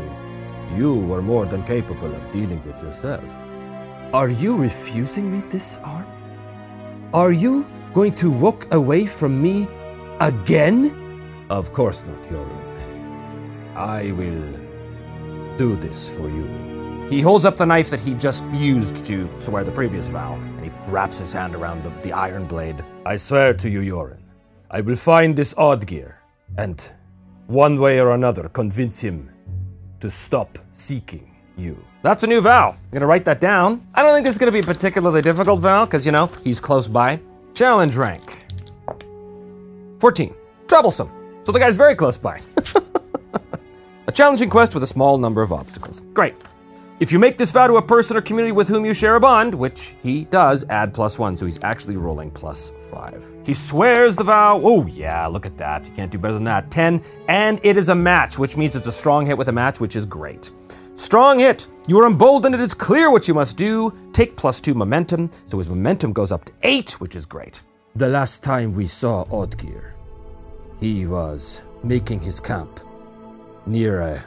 you 0.75 0.95
were 0.95 1.23
more 1.23 1.47
than 1.47 1.63
capable 1.63 2.15
of 2.15 2.31
dealing 2.31 2.61
with 2.63 2.83
yourself. 2.83 3.37
Are 4.13 4.29
you 4.29 4.57
refusing 4.57 5.33
me 5.33 5.43
this 5.49 5.79
arm? 5.85 6.07
Are 7.13 7.33
you 7.33 7.69
going 7.93 8.15
to 8.17 8.31
walk 8.31 8.73
away 8.75 9.07
from 9.07 9.41
me 9.41 9.69
again? 10.21 11.47
Of 11.50 11.73
course 11.73 12.05
not, 12.05 12.23
Jorunn. 12.25 13.76
I 13.76 14.12
will 14.12 15.57
do 15.57 15.76
this 15.76 16.14
for 16.14 16.29
you. 16.29 16.47
He 17.09 17.21
holds 17.21 17.45
up 17.45 17.57
the 17.57 17.67
knife 17.67 17.90
that 17.90 18.00
he 18.00 18.14
just 18.14 18.45
used 18.47 19.05
to 19.07 19.31
swear 19.38 19.62
the 19.62 19.71
previous 19.71 20.09
vow, 20.09 20.35
and 20.35 20.64
he 20.64 20.73
wraps 20.88 21.19
his 21.21 21.33
hand 21.33 21.55
around 21.55 21.85
the, 21.85 21.90
the 22.00 22.12
iron 22.12 22.47
blade. 22.47 22.85
I 23.05 23.17
swear 23.17 23.55
to 23.55 23.69
you, 23.69 23.81
Jorunn, 23.83 24.23
I 24.71 24.81
will 24.81 24.97
find 24.97 25.37
this 25.37 25.55
Oddgeir, 25.55 26.14
and 26.59 26.85
one 27.47 27.79
way 27.81 28.00
or 28.00 28.14
another 28.14 28.49
convince 28.49 28.99
him 28.99 29.31
to 30.00 30.11
stop 30.11 30.59
seeking 30.73 31.31
you. 31.57 31.83
That's 32.03 32.23
a 32.23 32.26
new 32.26 32.41
vow. 32.41 32.71
I'm 32.71 32.91
gonna 32.93 33.07
write 33.07 33.25
that 33.25 33.41
down. 33.41 33.87
I 33.95 34.03
don't 34.03 34.12
think 34.12 34.25
this 34.25 34.35
is 34.35 34.38
gonna 34.38 34.53
be 34.53 34.61
a 34.61 34.62
particularly 34.62 35.23
difficult 35.23 35.61
vow, 35.61 35.85
because, 35.85 36.07
you 36.07 36.12
know, 36.12 36.26
he's 36.45 36.61
close 36.61 36.88
by. 36.88 37.21
Challenge 37.55 37.97
rank 37.97 38.45
14. 40.00 40.35
Troublesome. 40.69 41.11
So 41.45 41.53
the 41.53 41.59
guy's 41.59 41.76
very 41.76 41.95
close 41.95 42.19
by. 42.19 42.41
a 44.07 44.12
challenging 44.12 44.50
quest 44.50 44.75
with 44.75 44.83
a 44.83 44.87
small 44.87 45.17
number 45.19 45.43
of 45.43 45.53
obstacles. 45.53 46.00
Great. 46.12 46.35
If 46.99 47.12
you 47.12 47.19
make 47.19 47.37
this 47.37 47.50
vow 47.50 47.67
to 47.67 47.76
a 47.76 47.83
person 47.83 48.17
or 48.17 48.23
community 48.23 48.53
with 48.53 48.69
whom 48.69 48.87
you 48.87 48.95
share 48.95 49.17
a 49.17 49.21
bond, 49.21 49.55
which 49.55 49.95
he 50.03 50.25
does, 50.25 50.65
add 50.71 50.95
plus 50.95 51.19
one, 51.19 51.37
so 51.37 51.45
he's 51.45 51.62
actually 51.62 51.99
rolling 51.99 52.31
plus 52.31 52.73
five. 52.91 53.23
He 53.45 53.53
swears 53.53 54.17
the 54.17 54.25
vow. 54.25 54.62
Oh, 54.65 54.87
yeah, 54.87 55.26
look 55.26 55.45
at 55.45 55.59
that. 55.59 55.87
You 55.87 55.93
can't 55.93 56.11
do 56.11 56.17
better 56.17 56.33
than 56.33 56.45
that. 56.45 56.71
10, 56.71 57.03
and 57.29 57.61
it 57.62 57.76
is 57.76 57.91
a 57.91 57.95
match, 57.95 58.38
which 58.38 58.57
means 58.57 58.76
it's 58.76 58.87
a 58.87 58.93
strong 58.93 59.26
hit 59.26 59.37
with 59.37 59.50
a 59.50 59.53
match, 59.53 59.79
which 59.79 59.95
is 59.95 60.07
great. 60.07 60.50
Strong 60.95 61.41
hit. 61.41 61.69
You 61.87 62.00
are 62.00 62.07
emboldened, 62.07 62.55
it 62.55 62.62
is 62.62 62.73
clear 62.73 63.11
what 63.11 63.29
you 63.29 63.35
must 63.35 63.59
do. 63.59 63.93
Take 64.12 64.35
plus 64.35 64.59
two 64.59 64.73
momentum, 64.73 65.29
so 65.49 65.59
his 65.59 65.69
momentum 65.69 66.15
goes 66.15 66.33
up 66.33 66.47
to 66.47 66.53
eight, 66.62 66.93
which 66.93 67.15
is 67.15 67.26
great. 67.26 67.61
The 67.97 68.09
last 68.09 68.43
time 68.43 68.73
we 68.73 68.87
saw 68.87 69.26
Oddgeir, 69.26 69.93
he 70.81 71.07
was 71.07 71.61
making 71.85 72.21
his 72.21 72.41
camp 72.41 72.81
near 73.67 74.00
a 74.00 74.25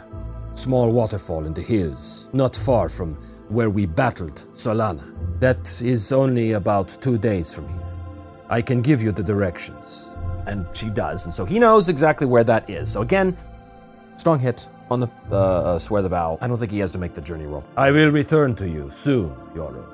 small 0.60 0.92
waterfall 0.92 1.46
in 1.46 1.54
the 1.54 1.62
hills, 1.62 2.28
not 2.34 2.56
far 2.56 2.90
from 2.90 3.16
where 3.48 3.70
we 3.70 3.86
battled 3.86 4.44
Solana. 4.56 5.16
That 5.40 5.82
is 5.82 6.12
only 6.12 6.52
about 6.52 6.98
two 7.02 7.18
days 7.18 7.54
from 7.54 7.68
here. 7.70 7.88
I 8.50 8.62
can 8.62 8.82
give 8.82 9.02
you 9.02 9.12
the 9.12 9.24
directions. 9.24 10.10
And 10.48 10.66
she 10.74 10.90
does, 10.90 11.26
and 11.26 11.34
so 11.34 11.46
he 11.46 11.60
knows 11.60 11.90
exactly 11.90 12.26
where 12.26 12.44
that 12.44 12.70
is. 12.70 12.92
So 12.92 13.02
again, 13.02 13.38
strong 14.18 14.40
hit 14.40 14.68
on 14.90 15.00
the 15.00 15.10
uh, 15.32 15.36
uh, 15.36 15.80
swear 15.80 16.02
the 16.02 16.10
vow. 16.10 16.38
I 16.42 16.48
don't 16.48 16.58
think 16.58 16.72
he 16.72 16.80
has 16.80 16.92
to 16.94 16.98
make 16.98 17.14
the 17.14 17.22
journey 17.22 17.46
roll. 17.46 17.64
I 17.78 17.92
will 17.92 18.10
return 18.10 18.56
to 18.56 18.68
you 18.68 18.90
soon, 18.90 19.30
Jorunn, 19.54 19.86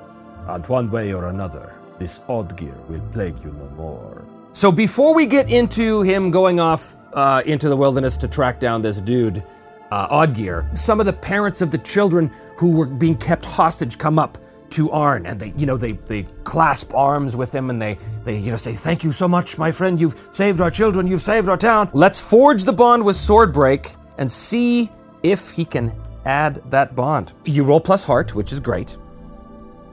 and 0.48 0.66
one 0.66 0.90
way 0.90 1.12
or 1.12 1.28
another, 1.28 1.74
this 1.98 2.20
Oddgeir 2.28 2.76
will 2.88 3.02
plague 3.12 3.38
you 3.44 3.52
no 3.52 3.68
more. 3.70 4.24
So 4.52 4.72
before 4.72 5.14
we 5.14 5.26
get 5.26 5.50
into 5.50 6.00
him 6.02 6.30
going 6.30 6.58
off 6.58 6.96
uh, 7.12 7.42
into 7.44 7.68
the 7.68 7.76
wilderness 7.76 8.16
to 8.18 8.28
track 8.28 8.58
down 8.58 8.80
this 8.80 9.00
dude, 9.02 9.42
uh, 9.90 10.08
Oddgeir, 10.08 10.76
some 10.76 11.00
of 11.00 11.06
the 11.06 11.12
parents 11.12 11.62
of 11.62 11.70
the 11.70 11.78
children 11.78 12.30
who 12.56 12.76
were 12.76 12.86
being 12.86 13.16
kept 13.16 13.44
hostage 13.44 13.98
come 13.98 14.18
up 14.18 14.38
to 14.70 14.90
Arn 14.90 15.26
and 15.26 15.38
they, 15.38 15.52
you 15.56 15.66
know, 15.66 15.76
they, 15.76 15.92
they 15.92 16.24
clasp 16.44 16.92
arms 16.94 17.36
with 17.36 17.54
him 17.54 17.70
and 17.70 17.80
they, 17.80 17.98
they, 18.24 18.36
you 18.36 18.50
know, 18.50 18.56
say, 18.56 18.74
thank 18.74 19.04
you 19.04 19.12
so 19.12 19.28
much, 19.28 19.58
my 19.58 19.70
friend. 19.70 20.00
You've 20.00 20.14
saved 20.32 20.60
our 20.60 20.70
children. 20.70 21.06
You've 21.06 21.20
saved 21.20 21.48
our 21.48 21.56
town. 21.56 21.88
Let's 21.92 22.20
forge 22.20 22.64
the 22.64 22.72
bond 22.72 23.04
with 23.04 23.16
Swordbreak 23.16 23.96
and 24.18 24.30
see 24.30 24.90
if 25.22 25.50
he 25.50 25.64
can 25.64 25.94
add 26.24 26.56
that 26.70 26.96
bond. 26.96 27.32
You 27.44 27.64
roll 27.64 27.80
plus 27.80 28.02
heart, 28.04 28.34
which 28.34 28.52
is 28.52 28.60
great. 28.60 28.96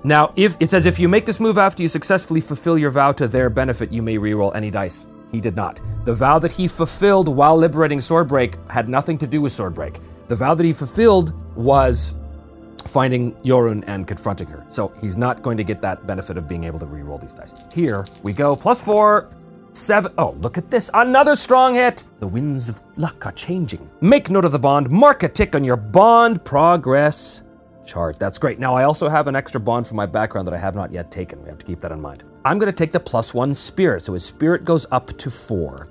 Now, 0.03 0.33
if 0.35 0.57
it 0.59 0.69
says 0.69 0.85
if 0.85 0.99
you 0.99 1.07
make 1.07 1.25
this 1.25 1.39
move 1.39 1.57
after 1.57 1.81
you 1.81 1.87
successfully 1.87 2.41
fulfill 2.41 2.77
your 2.77 2.89
vow 2.89 3.13
to 3.13 3.27
their 3.27 3.49
benefit, 3.49 3.91
you 3.91 4.01
may 4.01 4.17
reroll 4.17 4.53
any 4.55 4.69
dice. 4.69 5.05
He 5.33 5.41
did 5.41 5.55
not. 5.55 5.81
The 6.05 6.13
vow 6.13 6.37
that 6.39 6.51
he 6.51 6.67
fulfilled 6.67 7.27
while 7.27 7.57
liberating 7.57 7.97
Swordbreak 7.97 8.55
had 8.71 8.87
nothing 8.87 9.17
to 9.17 9.27
do 9.27 9.41
with 9.41 9.51
Swordbreak. 9.51 9.99
The 10.27 10.35
vow 10.35 10.53
that 10.53 10.63
he 10.63 10.71
fulfilled 10.71 11.43
was 11.57 12.13
finding 12.85 13.33
Yorun 13.37 13.83
and 13.87 14.07
confronting 14.07 14.47
her. 14.47 14.63
So 14.69 14.93
he's 15.01 15.17
not 15.17 15.41
going 15.41 15.57
to 15.57 15.63
get 15.63 15.81
that 15.81 16.05
benefit 16.05 16.37
of 16.37 16.47
being 16.47 16.63
able 16.65 16.79
to 16.79 16.85
re-roll 16.85 17.17
these 17.17 17.33
dice. 17.33 17.65
Here 17.73 18.05
we 18.23 18.33
go. 18.33 18.55
Plus 18.55 18.81
four, 18.81 19.29
seven. 19.71 20.13
Oh, 20.17 20.31
look 20.39 20.57
at 20.57 20.69
this. 20.69 20.91
Another 20.93 21.35
strong 21.35 21.73
hit. 21.73 22.03
The 22.19 22.27
winds 22.27 22.69
of 22.69 22.79
luck 22.97 23.25
are 23.25 23.31
changing. 23.31 23.89
Make 24.01 24.29
note 24.29 24.45
of 24.45 24.51
the 24.51 24.59
bond. 24.59 24.89
Mark 24.91 25.23
a 25.23 25.29
tick 25.29 25.55
on 25.55 25.63
your 25.63 25.77
bond 25.77 26.43
progress 26.45 27.42
chart. 27.85 28.17
That's 28.19 28.37
great. 28.37 28.59
Now, 28.59 28.75
I 28.75 28.83
also 28.83 29.09
have 29.09 29.27
an 29.27 29.35
extra 29.35 29.59
bond 29.59 29.87
from 29.87 29.97
my 29.97 30.05
background 30.05 30.47
that 30.47 30.53
I 30.53 30.57
have 30.57 30.75
not 30.75 30.91
yet 30.91 31.11
taken. 31.11 31.41
We 31.41 31.49
have 31.49 31.57
to 31.59 31.65
keep 31.65 31.81
that 31.81 31.91
in 31.91 32.01
mind. 32.01 32.23
I'm 32.45 32.59
going 32.59 32.71
to 32.71 32.75
take 32.75 32.91
the 32.91 32.99
plus 32.99 33.33
one 33.33 33.53
spirit, 33.53 34.03
so 34.03 34.13
his 34.13 34.25
spirit 34.25 34.65
goes 34.65 34.85
up 34.91 35.07
to 35.17 35.29
four, 35.29 35.87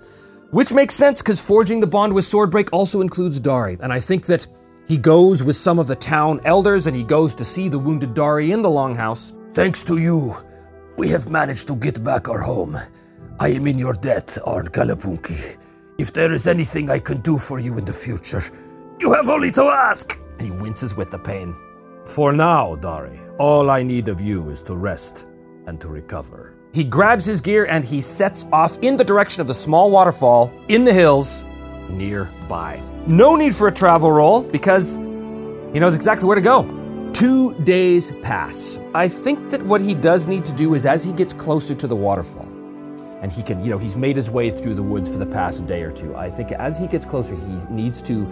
which 0.51 0.73
makes 0.73 0.95
sense 0.95 1.23
because 1.23 1.41
forging 1.41 1.81
the 1.81 1.87
bond 1.87 2.13
with 2.13 2.25
Swordbreak 2.25 2.69
also 2.73 3.01
includes 3.01 3.41
Dari. 3.41 3.79
And 3.81 3.93
I 3.93 4.01
think 4.01 4.27
that 4.27 4.47
he 4.89 4.97
goes 4.97 5.43
with 5.43 5.57
some 5.57 5.79
of 5.79 5.87
the 5.87 5.97
town 5.97 6.41
elders 6.45 6.87
and 6.87 6.97
he 6.97 7.03
goes 7.03 7.35
to 7.35 7.45
see 7.45 7.69
the 7.69 7.79
wounded 7.79 8.15
Dari 8.15 8.53
in 8.53 8.63
the 8.63 8.69
longhouse. 8.69 9.33
Thanks 9.55 9.83
to 9.85 9.99
you, 9.99 10.35
we 10.97 11.09
have 11.09 11.31
managed 11.31 11.69
to 11.69 11.77
get 11.77 12.03
back 12.03 12.29
our 12.29 12.41
home. 12.41 12.77
I 13.41 13.49
am 13.49 13.67
in 13.67 13.79
your 13.79 13.95
debt, 13.95 14.37
Arn 14.45 14.69
Kalapunki. 14.69 15.57
If 15.99 16.13
there 16.13 16.33
is 16.33 16.47
anything 16.47 16.91
I 16.91 16.99
can 16.99 17.21
do 17.23 17.39
for 17.39 17.59
you 17.59 17.79
in 17.79 17.85
the 17.85 17.93
future, 17.93 18.43
you 18.99 19.13
have 19.13 19.29
only 19.29 19.51
to 19.53 19.63
ask. 19.65 20.19
And 20.39 20.43
he 20.43 20.51
winces 20.51 20.97
with 20.97 21.11
the 21.11 21.19
pain. 21.19 21.55
For 22.13 22.31
now, 22.31 22.75
Dari, 22.75 23.19
all 23.39 23.71
I 23.71 23.83
need 23.83 24.09
of 24.09 24.21
you 24.21 24.51
is 24.51 24.61
to 24.65 24.77
rest 24.77 25.25
and 25.67 25.81
to 25.81 25.89
recover. 25.89 26.55
He 26.75 26.85
grabs 26.85 27.25
his 27.25 27.41
gear 27.41 27.65
and 27.65 27.87
he 27.87 28.03
sets 28.03 28.45
off 28.53 28.77
in 28.83 28.97
the 28.97 29.05
direction 29.05 29.41
of 29.41 29.47
the 29.47 29.55
small 29.55 29.91
waterfall 29.91 30.53
in 30.69 30.85
the 30.85 30.93
hills 30.93 31.43
nearby. 31.89 32.79
No 33.07 33.35
need 33.35 33.55
for 33.55 33.69
a 33.69 33.73
travel 33.73 34.13
roll 34.13 34.43
because 34.43 34.97
he 34.97 35.81
knows 35.81 35.97
exactly 35.97 36.27
where 36.27 36.35
to 36.35 36.43
go. 36.43 37.11
Two 37.15 37.55
days 37.65 38.13
pass. 38.21 38.79
I 38.95 39.09
think 39.09 39.49
that 39.49 39.63
what 39.63 39.81
he 39.81 39.95
does 39.95 40.27
need 40.27 40.45
to 40.45 40.53
do 40.53 40.75
is 40.75 40.85
as 40.85 41.03
he 41.03 41.15
gets 41.15 41.33
closer 41.33 41.75
to 41.75 41.87
the 41.87 41.97
waterfall, 41.97 42.47
and 43.23 43.33
he 43.33 43.43
can, 43.43 43.65
you 43.65 43.71
know, 43.71 43.79
he's 43.79 43.97
made 43.97 44.17
his 44.17 44.31
way 44.31 44.51
through 44.51 44.75
the 44.75 44.83
woods 44.83 45.09
for 45.09 45.17
the 45.17 45.25
past 45.25 45.65
day 45.65 45.83
or 45.83 45.91
two. 45.91 46.15
I 46.15 46.29
think 46.29 46.53
as 46.53 46.77
he 46.77 46.87
gets 46.87 47.07
closer, 47.07 47.35
he 47.35 47.75
needs 47.75 48.03
to 48.03 48.29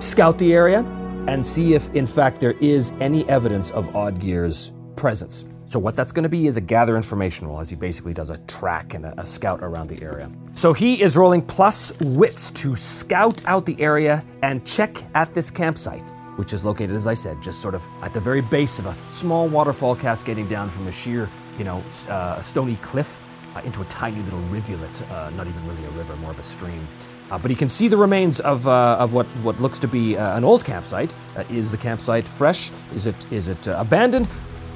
scout 0.00 0.38
the 0.38 0.54
area 0.54 0.82
and 1.28 1.44
see 1.44 1.74
if, 1.74 1.92
in 1.94 2.06
fact, 2.06 2.40
there 2.40 2.56
is 2.60 2.92
any 3.00 3.28
evidence 3.28 3.70
of 3.72 3.86
Oddgeir's 3.94 4.72
presence. 4.96 5.44
So, 5.68 5.80
what 5.80 5.96
that's 5.96 6.12
going 6.12 6.22
to 6.22 6.28
be 6.28 6.46
is 6.46 6.56
a 6.56 6.60
gather 6.60 6.96
information 6.96 7.48
roll 7.48 7.60
as 7.60 7.68
he 7.68 7.74
basically 7.74 8.14
does 8.14 8.30
a 8.30 8.38
track 8.46 8.94
and 8.94 9.04
a, 9.04 9.20
a, 9.20 9.26
scout 9.26 9.60
around 9.62 9.88
the 9.88 10.00
area. 10.00 10.30
So, 10.54 10.72
he 10.72 11.02
is 11.02 11.16
rolling 11.16 11.42
plus 11.42 11.92
wits 12.00 12.50
to 12.52 12.76
scout 12.76 13.44
out 13.46 13.66
the 13.66 13.80
area 13.80 14.22
and 14.42 14.64
check 14.64 14.96
at 15.16 15.34
this 15.34 15.50
campsite, 15.50 16.08
which 16.36 16.52
is 16.52 16.64
located, 16.64 16.92
as 16.92 17.08
I 17.08 17.14
said, 17.14 17.42
just 17.42 17.60
sort 17.60 17.74
of 17.74 17.86
at 18.02 18.12
the 18.12 18.20
very 18.20 18.42
base 18.42 18.78
of 18.78 18.86
a 18.86 18.96
small 19.10 19.48
waterfall 19.48 19.96
cascading 19.96 20.46
down 20.46 20.68
from 20.68 20.86
a 20.86 20.92
sheer, 20.92 21.28
you 21.58 21.64
know, 21.64 21.82
uh, 22.08 22.40
stony 22.40 22.76
cliff 22.76 23.20
uh, 23.56 23.60
into 23.64 23.82
a 23.82 23.86
tiny 23.86 24.22
little 24.22 24.40
rivulet, 24.42 25.02
uh, 25.10 25.30
not 25.30 25.48
even 25.48 25.66
really 25.66 25.84
a 25.84 25.90
river, 25.90 26.14
more 26.16 26.30
of 26.30 26.38
a 26.38 26.44
stream. 26.44 26.86
Uh, 27.30 27.38
but 27.38 27.50
he 27.50 27.56
can 27.56 27.68
see 27.68 27.88
the 27.88 27.96
remains 27.96 28.40
of, 28.40 28.66
uh, 28.66 28.96
of 28.98 29.12
what, 29.12 29.26
what 29.42 29.60
looks 29.60 29.78
to 29.80 29.88
be 29.88 30.16
uh, 30.16 30.36
an 30.36 30.44
old 30.44 30.64
campsite. 30.64 31.14
Uh, 31.36 31.44
is 31.50 31.70
the 31.70 31.76
campsite 31.76 32.28
fresh? 32.28 32.70
Is 32.94 33.06
it, 33.06 33.32
is 33.32 33.48
it 33.48 33.66
uh, 33.66 33.76
abandoned? 33.78 34.28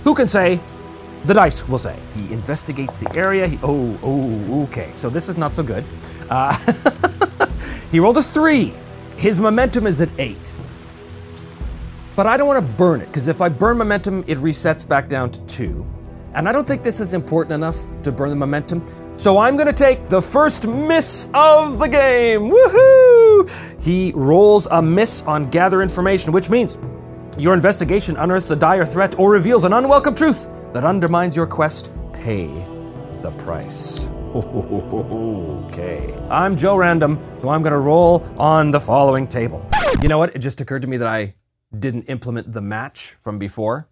Who 0.04 0.14
can 0.14 0.26
say? 0.26 0.60
The 1.26 1.34
dice 1.34 1.66
will 1.68 1.78
say. 1.78 1.96
He 2.16 2.32
investigates 2.32 2.98
the 2.98 3.14
area. 3.16 3.46
He, 3.46 3.58
oh, 3.62 3.98
oh, 4.02 4.62
okay. 4.64 4.90
So 4.94 5.10
this 5.10 5.28
is 5.28 5.36
not 5.36 5.54
so 5.54 5.62
good. 5.62 5.84
Uh, 6.28 6.56
he 7.92 8.00
rolled 8.00 8.16
a 8.16 8.22
three. 8.22 8.72
His 9.16 9.38
momentum 9.38 9.86
is 9.86 10.00
at 10.00 10.08
eight. 10.18 10.52
But 12.16 12.26
I 12.26 12.36
don't 12.36 12.48
want 12.48 12.66
to 12.66 12.72
burn 12.74 13.00
it, 13.00 13.06
because 13.06 13.28
if 13.28 13.40
I 13.40 13.48
burn 13.48 13.78
momentum, 13.78 14.24
it 14.26 14.38
resets 14.38 14.86
back 14.86 15.08
down 15.08 15.30
to 15.30 15.40
two. 15.46 15.86
And 16.34 16.48
I 16.48 16.52
don't 16.52 16.66
think 16.66 16.82
this 16.82 17.00
is 17.00 17.14
important 17.14 17.52
enough 17.52 17.78
to 18.02 18.12
burn 18.12 18.30
the 18.30 18.36
momentum. 18.36 18.84
So 19.20 19.36
I'm 19.36 19.54
going 19.54 19.66
to 19.66 19.74
take 19.74 20.04
the 20.04 20.22
first 20.22 20.66
miss 20.66 21.28
of 21.34 21.78
the 21.78 21.88
game. 21.88 22.48
Woohoo! 22.48 23.82
He 23.82 24.12
rolls 24.16 24.66
a 24.70 24.80
miss 24.80 25.20
on 25.24 25.50
gather 25.50 25.82
information, 25.82 26.32
which 26.32 26.48
means 26.48 26.78
your 27.36 27.52
investigation 27.52 28.16
unearths 28.16 28.50
a 28.50 28.56
dire 28.56 28.86
threat 28.86 29.18
or 29.18 29.30
reveals 29.30 29.64
an 29.64 29.74
unwelcome 29.74 30.14
truth 30.14 30.48
that 30.72 30.84
undermines 30.84 31.36
your 31.36 31.46
quest. 31.46 31.90
Pay 32.14 32.46
the 33.20 33.30
price. 33.36 34.06
Okay. 34.34 36.16
I'm 36.30 36.56
Joe 36.56 36.76
Random, 36.76 37.20
so 37.36 37.50
I'm 37.50 37.60
going 37.60 37.74
to 37.74 37.78
roll 37.78 38.22
on 38.38 38.70
the 38.70 38.80
following 38.80 39.28
table. 39.28 39.68
You 40.00 40.08
know 40.08 40.16
what? 40.16 40.34
It 40.34 40.38
just 40.38 40.62
occurred 40.62 40.80
to 40.80 40.88
me 40.88 40.96
that 40.96 41.08
I 41.08 41.34
didn't 41.78 42.04
implement 42.04 42.52
the 42.52 42.62
match 42.62 43.16
from 43.20 43.38
before. 43.38 43.86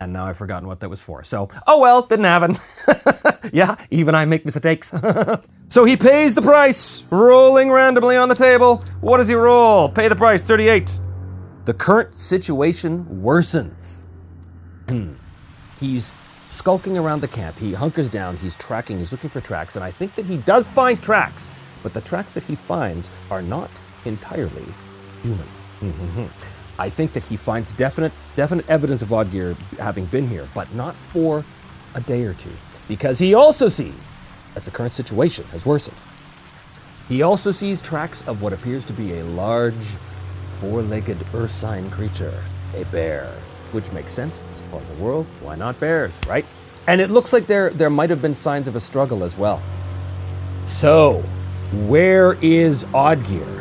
And 0.00 0.14
now 0.14 0.24
I've 0.24 0.38
forgotten 0.38 0.66
what 0.66 0.80
that 0.80 0.88
was 0.88 1.02
for. 1.02 1.22
So, 1.24 1.48
oh 1.66 1.80
well, 1.80 2.02
didn't 2.02 2.24
happen. 2.24 2.54
yeah, 3.52 3.76
even 3.90 4.14
I 4.14 4.24
make 4.24 4.46
mistakes. 4.46 4.90
so 5.68 5.84
he 5.84 5.96
pays 5.96 6.34
the 6.34 6.42
price, 6.42 7.04
rolling 7.10 7.70
randomly 7.70 8.16
on 8.16 8.30
the 8.30 8.34
table. 8.34 8.82
What 9.02 9.18
does 9.18 9.28
he 9.28 9.34
roll? 9.34 9.90
Pay 9.90 10.08
the 10.08 10.16
price, 10.16 10.42
38. 10.42 11.00
The 11.66 11.74
current 11.74 12.14
situation 12.14 13.04
worsens. 13.22 14.02
Hmm. 14.88 15.12
He's 15.78 16.12
skulking 16.48 16.98
around 16.98 17.20
the 17.20 17.28
camp. 17.28 17.58
He 17.58 17.74
hunkers 17.74 18.08
down, 18.10 18.36
he's 18.38 18.54
tracking, 18.56 18.98
he's 18.98 19.12
looking 19.12 19.30
for 19.30 19.40
tracks, 19.40 19.76
and 19.76 19.84
I 19.84 19.90
think 19.90 20.14
that 20.14 20.24
he 20.24 20.38
does 20.38 20.68
find 20.68 21.02
tracks, 21.02 21.50
but 21.82 21.94
the 21.94 22.00
tracks 22.00 22.34
that 22.34 22.44
he 22.44 22.54
finds 22.54 23.10
are 23.30 23.42
not 23.42 23.70
entirely 24.04 24.64
human. 25.22 25.46
I 26.80 26.88
think 26.88 27.12
that 27.12 27.24
he 27.24 27.36
finds 27.36 27.72
definite, 27.72 28.10
definite 28.36 28.66
evidence 28.66 29.02
of 29.02 29.08
Oddgeir 29.10 29.54
having 29.78 30.06
been 30.06 30.26
here, 30.26 30.48
but 30.54 30.72
not 30.74 30.94
for 30.96 31.44
a 31.94 32.00
day 32.00 32.24
or 32.24 32.32
two, 32.32 32.52
because 32.88 33.18
he 33.18 33.34
also 33.34 33.68
sees, 33.68 33.92
as 34.56 34.64
the 34.64 34.70
current 34.70 34.94
situation 34.94 35.44
has 35.52 35.66
worsened, 35.66 35.98
he 37.06 37.20
also 37.20 37.50
sees 37.50 37.82
tracks 37.82 38.26
of 38.26 38.40
what 38.40 38.54
appears 38.54 38.86
to 38.86 38.94
be 38.94 39.18
a 39.18 39.24
large, 39.24 39.84
four-legged 40.52 41.18
ursine 41.34 41.90
creature, 41.90 42.42
a 42.74 42.86
bear, 42.86 43.26
which 43.72 43.92
makes 43.92 44.10
sense. 44.10 44.42
This 44.52 44.62
part 44.70 44.82
of 44.82 44.88
the 44.88 45.04
world, 45.04 45.26
why 45.42 45.56
not 45.56 45.78
bears, 45.78 46.18
right? 46.26 46.46
And 46.86 46.98
it 47.02 47.10
looks 47.10 47.30
like 47.30 47.46
there 47.46 47.68
there 47.68 47.90
might 47.90 48.08
have 48.08 48.22
been 48.22 48.34
signs 48.34 48.68
of 48.68 48.74
a 48.74 48.80
struggle 48.80 49.22
as 49.22 49.36
well. 49.36 49.60
So, 50.64 51.22
where 51.88 52.38
is 52.40 52.84
Oddgeir? 52.86 53.59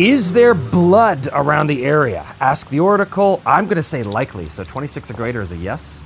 Is 0.00 0.32
there 0.32 0.54
blood 0.54 1.28
around 1.30 1.66
the 1.66 1.84
area? 1.84 2.24
Ask 2.40 2.70
the 2.70 2.80
oracle. 2.80 3.42
I'm 3.44 3.64
going 3.66 3.76
to 3.76 3.82
say 3.82 4.02
likely. 4.02 4.46
So 4.46 4.64
26 4.64 5.10
or 5.10 5.12
greater 5.12 5.42
is 5.42 5.52
a 5.52 5.58
yes. 5.58 6.00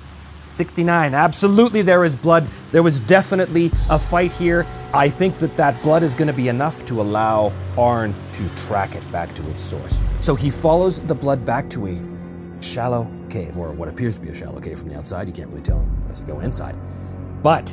69. 0.51 1.15
Absolutely, 1.15 1.81
there 1.81 2.05
is 2.05 2.17
blood. 2.17 2.43
There 2.73 2.83
was 2.83 2.99
definitely 2.99 3.71
a 3.89 3.97
fight 3.97 4.33
here. 4.33 4.67
I 4.93 5.09
think 5.09 5.37
that 5.37 5.57
that 5.59 5.81
blood 5.85 6.03
is 6.03 6.13
going 6.13 6.27
to 6.27 6.35
be 6.35 6.49
enough 6.49 6.85
to 6.87 7.01
allow 7.01 7.53
Arn 7.79 8.17
to 8.33 8.57
track 8.67 8.97
it 8.97 9.13
back 9.13 9.33
to 9.37 9.49
its 9.49 9.63
source. 9.63 10.01
So 10.19 10.35
he 10.35 10.51
follows 10.51 10.99
the 10.99 11.15
blood 11.15 11.45
back 11.45 11.71
to 11.71 11.87
a 11.87 12.61
shallow 12.61 13.07
cave, 13.31 13.57
or 13.57 13.71
what 13.71 13.89
appears 13.89 14.17
to 14.17 14.23
be 14.23 14.31
a 14.31 14.35
shallow 14.35 14.59
cave 14.59 14.81
from 14.81 14.89
the 14.89 14.99
outside. 14.99 15.29
You 15.29 15.35
can't 15.35 15.51
really 15.51 15.63
tell 15.63 15.79
unless 15.79 16.19
you 16.19 16.27
go 16.27 16.41
inside. 16.41 16.75
But 17.45 17.73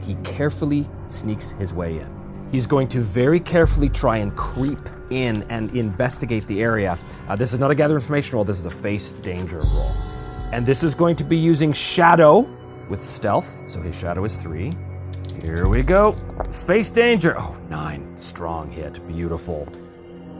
he 0.00 0.14
carefully 0.22 0.88
sneaks 1.08 1.50
his 1.58 1.74
way 1.74 1.98
in. 1.98 2.48
He's 2.52 2.68
going 2.68 2.86
to 2.86 3.00
very 3.00 3.40
carefully 3.40 3.88
try 3.88 4.18
and 4.18 4.36
creep 4.36 4.78
in 5.10 5.42
and 5.50 5.74
investigate 5.74 6.46
the 6.46 6.62
area. 6.62 6.98
Uh, 7.28 7.36
this 7.36 7.52
is 7.52 7.58
not 7.58 7.70
a 7.70 7.74
gather 7.74 7.94
information 7.94 8.34
roll, 8.36 8.44
this 8.44 8.58
is 8.58 8.66
a 8.66 8.70
face 8.70 9.10
danger 9.22 9.58
roll. 9.58 9.92
And 10.52 10.64
this 10.64 10.82
is 10.82 10.94
going 10.94 11.16
to 11.16 11.24
be 11.24 11.36
using 11.36 11.72
shadow 11.72 12.48
with 12.88 13.00
stealth. 13.00 13.60
So 13.68 13.80
his 13.80 13.98
shadow 13.98 14.24
is 14.24 14.36
three. 14.36 14.70
Here 15.42 15.68
we 15.68 15.82
go. 15.82 16.12
Face 16.50 16.88
danger. 16.88 17.36
Oh, 17.38 17.58
nine. 17.68 18.16
Strong 18.16 18.70
hit. 18.70 19.06
Beautiful. 19.06 19.68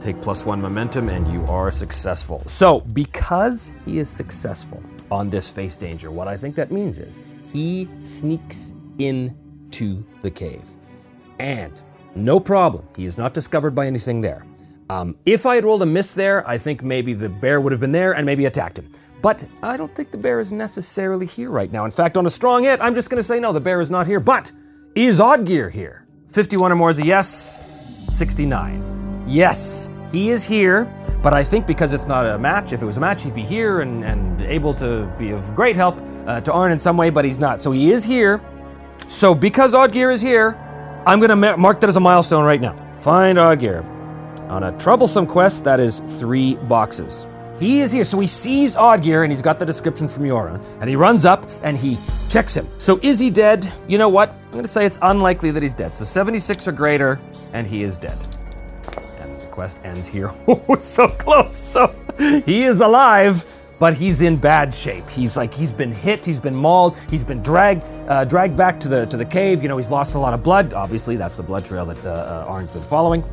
Take 0.01 0.19
plus 0.21 0.45
one 0.45 0.61
momentum 0.61 1.09
and 1.09 1.27
you 1.31 1.45
are 1.45 1.71
successful. 1.71 2.41
So, 2.45 2.81
because 2.93 3.71
he 3.85 3.97
is 3.99 4.09
successful 4.09 4.81
on 5.11 5.29
this 5.29 5.49
face 5.49 5.75
danger, 5.75 6.11
what 6.11 6.27
I 6.27 6.37
think 6.37 6.55
that 6.55 6.71
means 6.71 6.99
is 6.99 7.19
he 7.51 7.89
sneaks 7.99 8.73
into 8.99 10.05
the 10.21 10.31
cave. 10.31 10.69
And 11.39 11.73
no 12.15 12.39
problem, 12.39 12.87
he 12.95 13.05
is 13.05 13.17
not 13.17 13.33
discovered 13.33 13.75
by 13.75 13.87
anything 13.87 14.21
there. 14.21 14.46
Um, 14.89 15.17
if 15.25 15.45
I 15.45 15.55
had 15.55 15.65
rolled 15.65 15.81
a 15.81 15.85
miss 15.85 16.13
there, 16.13 16.47
I 16.47 16.57
think 16.57 16.81
maybe 16.81 17.13
the 17.13 17.29
bear 17.29 17.59
would 17.59 17.71
have 17.71 17.81
been 17.81 17.91
there 17.91 18.13
and 18.13 18.25
maybe 18.25 18.45
attacked 18.45 18.79
him. 18.79 18.89
But 19.21 19.45
I 19.61 19.75
don't 19.75 19.93
think 19.93 20.11
the 20.11 20.17
bear 20.17 20.39
is 20.39 20.53
necessarily 20.53 21.25
here 21.25 21.49
right 21.49 21.71
now. 21.71 21.85
In 21.85 21.91
fact, 21.91 22.17
on 22.17 22.25
a 22.25 22.29
strong 22.29 22.63
hit, 22.63 22.79
I'm 22.81 22.93
just 22.93 23.09
going 23.09 23.17
to 23.17 23.23
say 23.23 23.39
no, 23.39 23.51
the 23.51 23.59
bear 23.59 23.81
is 23.81 23.91
not 23.91 24.07
here. 24.07 24.19
But 24.19 24.51
is 24.95 25.19
Oddgeir 25.19 25.71
here? 25.71 26.05
51 26.27 26.71
or 26.71 26.75
more 26.75 26.89
is 26.89 26.99
a 26.99 27.05
yes. 27.05 27.59
69. 28.09 29.25
Yes, 29.27 29.89
he 30.11 30.29
is 30.29 30.45
here, 30.45 30.85
but 31.21 31.33
I 31.33 31.43
think 31.43 31.67
because 31.67 31.93
it's 31.93 32.05
not 32.05 32.25
a 32.25 32.37
match, 32.37 32.71
if 32.71 32.81
it 32.81 32.85
was 32.85 32.95
a 32.95 33.01
match, 33.01 33.23
he'd 33.23 33.35
be 33.35 33.43
here 33.43 33.81
and, 33.81 34.05
and 34.05 34.41
able 34.41 34.73
to 34.75 35.13
be 35.17 35.31
of 35.31 35.53
great 35.53 35.75
help 35.75 35.99
uh, 36.25 36.39
to 36.41 36.53
Arn 36.53 36.71
in 36.71 36.79
some 36.79 36.95
way, 36.95 37.09
but 37.09 37.25
he's 37.25 37.39
not. 37.39 37.59
So 37.59 37.71
he 37.71 37.91
is 37.91 38.05
here. 38.05 38.39
So 39.07 39.35
because 39.35 39.73
Oddgeir 39.73 40.13
is 40.13 40.21
here, 40.21 40.55
I'm 41.05 41.19
going 41.19 41.29
to 41.29 41.35
ma- 41.35 41.57
mark 41.57 41.81
that 41.81 41.89
as 41.89 41.97
a 41.97 41.99
milestone 41.99 42.45
right 42.45 42.61
now. 42.61 42.73
Find 43.01 43.37
Oddgeir. 43.37 43.96
On 44.49 44.63
a 44.63 44.77
troublesome 44.77 45.25
quest, 45.25 45.63
that 45.65 45.79
is 45.79 45.99
three 46.19 46.55
boxes. 46.55 47.27
He 47.59 47.81
is 47.81 47.91
here, 47.91 48.03
so 48.03 48.19
he 48.19 48.27
sees 48.27 48.75
Oddgeir 48.75 49.23
and 49.23 49.31
he's 49.31 49.41
got 49.41 49.57
the 49.59 49.65
description 49.65 50.07
from 50.07 50.23
Yoran, 50.23 50.63
and 50.79 50.89
he 50.89 50.95
runs 50.95 51.25
up 51.25 51.45
and 51.63 51.75
he 51.75 51.97
checks 52.29 52.53
him. 52.55 52.67
So 52.77 52.99
is 53.01 53.19
he 53.19 53.29
dead? 53.29 53.71
You 53.87 53.97
know 53.97 54.09
what? 54.09 54.31
I'm 54.31 54.51
gonna 54.51 54.67
say 54.67 54.85
it's 54.85 54.99
unlikely 55.01 55.51
that 55.51 55.63
he's 55.63 55.73
dead. 55.73 55.93
So 55.93 56.05
76 56.05 56.67
or 56.67 56.71
greater, 56.71 57.19
and 57.53 57.65
he 57.65 57.83
is 57.83 57.97
dead. 57.97 58.17
And 59.19 59.41
the 59.41 59.47
quest 59.47 59.79
ends 59.83 60.07
here. 60.07 60.29
Oh, 60.47 60.75
so 60.77 61.07
close. 61.09 61.55
So 61.55 61.93
he 62.45 62.63
is 62.63 62.79
alive, 62.79 63.43
but 63.79 63.95
he's 63.95 64.21
in 64.21 64.37
bad 64.37 64.73
shape. 64.73 65.09
He's 65.09 65.35
like 65.35 65.53
he's 65.53 65.73
been 65.73 65.91
hit, 65.91 66.23
he's 66.23 66.39
been 66.39 66.55
mauled, 66.55 66.97
he's 67.09 67.23
been 67.23 67.41
dragged 67.41 67.83
uh, 68.07 68.23
dragged 68.23 68.55
back 68.55 68.79
to 68.81 68.87
the 68.87 69.07
to 69.07 69.17
the 69.17 69.25
cave. 69.25 69.63
You 69.63 69.67
know, 69.67 69.77
he's 69.77 69.89
lost 69.89 70.13
a 70.13 70.19
lot 70.19 70.33
of 70.33 70.43
blood. 70.43 70.73
Obviously, 70.73 71.17
that's 71.17 71.35
the 71.35 71.43
blood 71.43 71.65
trail 71.65 71.85
that 71.87 72.05
uh, 72.05 72.09
uh, 72.09 72.45
Arn's 72.47 72.71
been 72.71 72.83
following. 72.83 73.23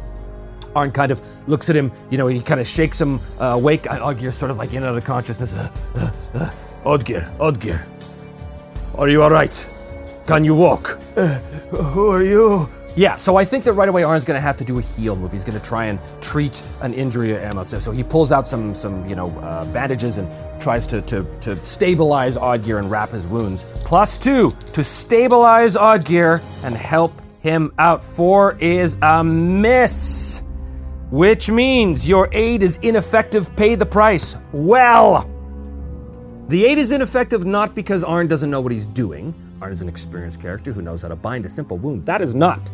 Arn 0.75 0.91
kind 0.91 1.13
of 1.13 1.21
looks 1.49 1.71
at 1.71 1.77
him, 1.77 1.91
you 2.11 2.19
know, 2.19 2.27
he 2.27 2.41
kind 2.41 2.61
of 2.61 2.67
shakes 2.67 3.01
him 3.01 3.21
uh, 3.39 3.47
awake. 3.47 3.85
Oddgeir's 3.85 4.37
sort 4.37 4.51
of 4.51 4.57
like 4.57 4.71
in 4.71 4.79
and 4.79 4.87
out 4.87 4.97
of 4.97 5.05
consciousness. 5.05 5.53
Uh, 5.53 5.71
uh, 5.97 6.11
uh, 6.35 6.51
Oddgeir, 6.85 7.31
Oddgeir, 7.39 7.81
are 8.99 9.09
you 9.09 9.23
all 9.23 9.31
right? 9.31 9.69
Can 10.27 10.45
you 10.45 10.55
walk? 10.55 10.99
Uh, 11.17 11.39
who 11.71 12.11
are 12.11 12.23
you? 12.23 12.69
Yeah, 12.97 13.17
so 13.17 13.35
I 13.35 13.45
think 13.45 13.65
that 13.65 13.73
right 13.73 13.89
away 13.89 14.05
Arn's 14.05 14.25
gonna 14.25 14.41
have 14.41 14.57
to 14.59 14.65
do 14.65 14.79
a 14.79 14.83
heal 14.83 15.17
move. 15.17 15.33
He's 15.33 15.43
gonna 15.43 15.59
try 15.59 15.87
and 15.87 15.99
treat 16.21 16.63
an 16.81 16.95
injury 16.95 17.33
Amos. 17.33 17.71
So 17.83 17.91
he 17.91 18.05
pulls 18.05 18.31
out 18.31 18.47
some, 18.47 18.73
some 18.73 19.05
you 19.09 19.17
know, 19.17 19.31
uh, 19.41 19.65
bandages 19.73 20.19
and 20.19 20.31
tries 20.61 20.87
to, 20.87 21.03
to, 21.03 21.27
to 21.41 21.57
stabilize 21.57 22.37
Oddgeir 22.37 22.79
and 22.79 22.89
wrap 22.89 23.09
his 23.09 23.27
wounds. 23.27 23.65
Plus 23.81 24.17
two 24.17 24.51
to 24.51 24.85
stabilize 24.85 25.75
Oddgeir 25.75 26.47
and 26.65 26.77
help 26.77 27.13
him 27.41 27.73
out. 27.79 28.05
Four 28.05 28.57
is 28.61 28.97
a 29.03 29.25
miss 29.25 30.44
which 31.15 31.49
means 31.49 32.09
your 32.09 32.29
aid 32.33 32.61
is 32.61 32.79
ineffective. 32.79 33.55
Pay 33.55 33.77
the 33.77 33.87
price. 33.87 34.37
Well, 34.51 35.31
the 36.49 36.65
aid 36.65 36.77
is 36.77 36.91
ineffective 36.91 37.45
not 37.45 37.73
because 37.73 38.03
Arn 38.03 38.27
doesn't 38.27 38.51
know 38.51 38.61
what 38.61 38.73
he's 38.73 38.85
doing. 38.85 39.33
Arn 39.63 39.71
is 39.71 39.81
an 39.81 39.89
experienced 39.89 40.43
character 40.43 40.73
who 40.73 40.83
knows 40.83 41.03
how 41.03 41.09
to 41.09 41.15
bind 41.15 41.47
a 41.47 41.49
simple 41.49 41.79
wound. 41.79 42.05
That 42.05 42.21
is 42.21 42.35
not 42.35 42.69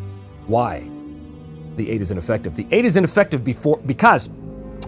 why 0.47 0.89
the 1.75 1.87
aid 1.91 2.01
is 2.01 2.09
ineffective. 2.09 2.55
The 2.55 2.65
aid 2.71 2.83
is 2.83 2.97
ineffective 2.97 3.43
before 3.43 3.77
because 3.85 4.27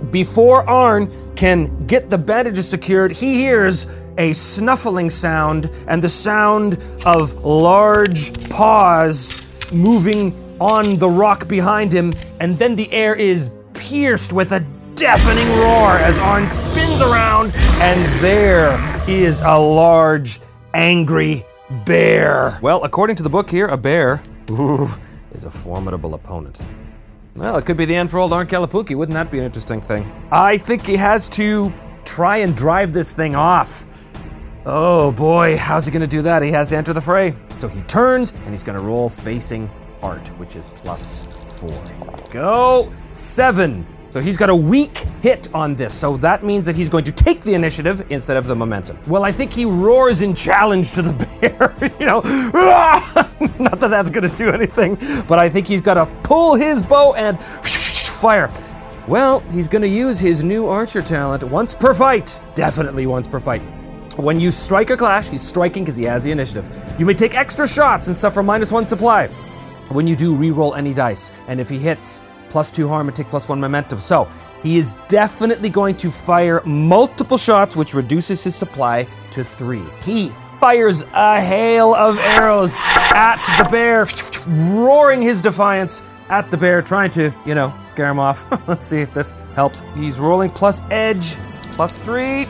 before 0.10 0.67
Arn 0.67 1.07
can 1.36 1.86
get 1.86 2.10
the 2.10 2.17
bandages 2.17 2.67
secured, 2.67 3.12
he 3.12 3.36
hears 3.36 3.86
a 4.17 4.33
snuffling 4.33 5.12
sound 5.12 5.69
and 5.88 6.01
the 6.01 6.10
sound 6.10 6.83
of 7.05 7.36
large 7.45 8.33
paws 8.50 9.31
moving 9.72 10.43
on 10.60 10.98
the 10.98 11.10
rock 11.10 11.48
behind 11.48 11.91
him, 11.91 12.13
and 12.39 12.57
then 12.57 12.75
the 12.75 12.91
air 12.91 13.15
is 13.15 13.51
pierced 13.74 14.33
with 14.33 14.51
a 14.51 14.60
deafening 14.96 15.50
roar 15.57 15.98
as 15.98 16.18
Arn 16.18 16.48
spins 16.48 17.01
around, 17.01 17.51
and 17.81 18.05
there 18.22 18.77
is 19.07 19.42
a 19.42 19.57
large, 19.57 20.39
angry 20.74 21.46
bear. 21.85 22.57
Well, 22.61 22.83
according 22.83 23.16
to 23.18 23.24
the 23.24 23.29
book 23.29 23.50
here, 23.50 23.68
a 23.68 23.77
bear 23.77 24.22
ooh, 24.50 24.87
is 25.31 25.44
a 25.44 25.51
formidable 25.51 26.13
opponent. 26.13 26.59
Well, 27.35 27.57
it 27.57 27.66
could 27.66 27.77
be 27.77 27.85
the 27.85 27.96
end 27.96 28.11
for 28.11 28.20
old 28.20 28.31
Arn 28.31 28.48
Kalapunki. 28.48 28.96
Wouldn't 28.96 29.16
that 29.16 29.31
be 29.31 29.39
an 29.39 29.46
interesting 29.46 29.81
thing? 29.81 30.11
I 30.31 30.57
think 30.57 30.85
he 30.85 30.96
has 30.98 31.27
to 31.29 31.74
try 32.05 32.37
and 32.37 32.55
drive 32.55 32.94
this 32.94 33.11
thing 33.11 33.35
off. 33.35 33.87
Oh 34.66 35.11
boy, 35.11 35.57
how's 35.57 35.85
he 35.85 35.92
gonna 35.92 36.07
do 36.07 36.22
that? 36.22 36.44
He 36.44 36.51
has 36.51 36.70
to 36.70 36.77
enter 36.77 36.94
the 36.94 37.01
fray. 37.01 37.33
So 37.59 37.68
he 37.68 37.81
turns 37.83 38.31
and 38.31 38.50
he's 38.51 38.63
gonna 38.63 38.79
roll 38.79 39.09
facing 39.09 39.70
art, 40.03 40.27
which 40.37 40.55
is 40.55 40.68
plus 40.74 41.25
four. 41.59 41.74
Go 42.29 42.92
seven. 43.13 43.87
So 44.11 44.22
he's 44.22 44.37
got 44.37 44.51
a 44.51 44.55
weak 44.55 45.07
hit 45.24 45.51
on 45.55 45.74
this, 45.74 45.92
so 45.92 46.18
that 46.18 46.44
means 46.44 46.68
that 46.68 46.75
he's 46.75 46.87
going 46.87 47.03
to 47.05 47.11
take 47.11 47.42
the 47.42 47.55
initiative 47.55 48.05
instead 48.11 48.37
of 48.37 48.46
the 48.46 48.55
momentum. 48.55 49.00
Well, 49.07 49.24
I 49.24 49.31
think 49.31 49.51
he 49.51 49.66
roars 49.66 50.22
in 50.22 50.35
challenge 50.35 50.92
to 50.92 51.01
the 51.01 51.13
bear, 51.42 51.74
you 52.00 52.05
know, 52.05 52.20
not 53.59 53.79
that 53.79 53.89
that's 53.89 54.11
going 54.11 54.29
to 54.29 54.35
do 54.35 54.50
anything, 54.51 54.98
but 55.27 55.39
I 55.39 55.50
think 55.50 55.66
he's 55.66 55.81
got 55.81 55.96
to 55.96 56.05
pull 56.22 56.53
his 56.53 56.83
bow 56.83 57.16
and 57.16 57.42
fire. 58.22 58.51
Well, 59.07 59.39
he's 59.50 59.68
going 59.68 59.81
to 59.81 59.87
use 59.87 60.20
his 60.20 60.44
new 60.44 60.68
archer 60.68 61.01
talent 61.01 61.44
once 61.44 61.74
per 61.74 61.96
fight. 61.96 62.39
Definitely 62.53 63.07
once 63.07 63.27
per 63.27 63.39
fight. 63.39 63.63
When 64.18 64.39
you 64.39 64.51
strike 64.51 64.92
a 64.92 64.96
clash, 64.96 65.27
he's 65.27 65.42
striking 65.42 65.83
because 65.83 65.98
he 65.98 66.03
has 66.03 66.24
the 66.24 66.29
initiative. 66.31 66.70
You 67.00 67.07
may 67.07 67.16
take 67.16 67.33
extra 67.35 67.68
shots 67.68 68.05
and 68.05 68.16
suffer 68.16 68.44
minus 68.44 68.72
one 68.72 68.85
supply. 68.85 69.27
When 69.89 70.07
you 70.07 70.15
do, 70.15 70.35
re-roll 70.35 70.75
any 70.75 70.93
dice, 70.93 71.31
and 71.48 71.59
if 71.59 71.69
he 71.69 71.77
hits, 71.77 72.19
plus 72.50 72.72
two 72.72 72.87
harm 72.87 73.07
and 73.07 73.15
take 73.15 73.29
plus 73.29 73.50
one 73.50 73.59
momentum. 73.59 74.00
So 74.00 74.29
he 74.61 74.77
is 74.77 74.96
definitely 75.07 75.69
going 75.69 75.98
to 75.98 76.09
fire 76.09 76.61
multiple 76.65 77.37
shots, 77.37 77.75
which 77.75 77.93
reduces 77.93 78.43
his 78.43 78.55
supply 78.55 79.07
to 79.31 79.43
three. 79.43 79.83
He 80.03 80.29
fires 80.59 81.03
a 81.13 81.41
hail 81.41 81.93
of 81.93 82.17
arrows 82.19 82.74
at 82.77 83.37
the 83.57 83.69
bear, 83.69 84.05
roaring 84.77 85.22
his 85.22 85.41
defiance 85.41 86.01
at 86.29 86.50
the 86.50 86.57
bear, 86.57 86.81
trying 86.81 87.11
to, 87.11 87.33
you 87.46 87.53
know, 87.55 87.74
scare 87.87 88.09
him 88.09 88.19
off. 88.19 88.50
Let's 88.67 88.85
see 88.85 89.01
if 89.01 89.13
this 89.13 89.35
helps. 89.55 89.81
He's 89.96 90.19
rolling 90.19 90.50
plus 90.50 90.81
edge, 90.89 91.35
plus 91.74 92.00
three. 92.00 92.48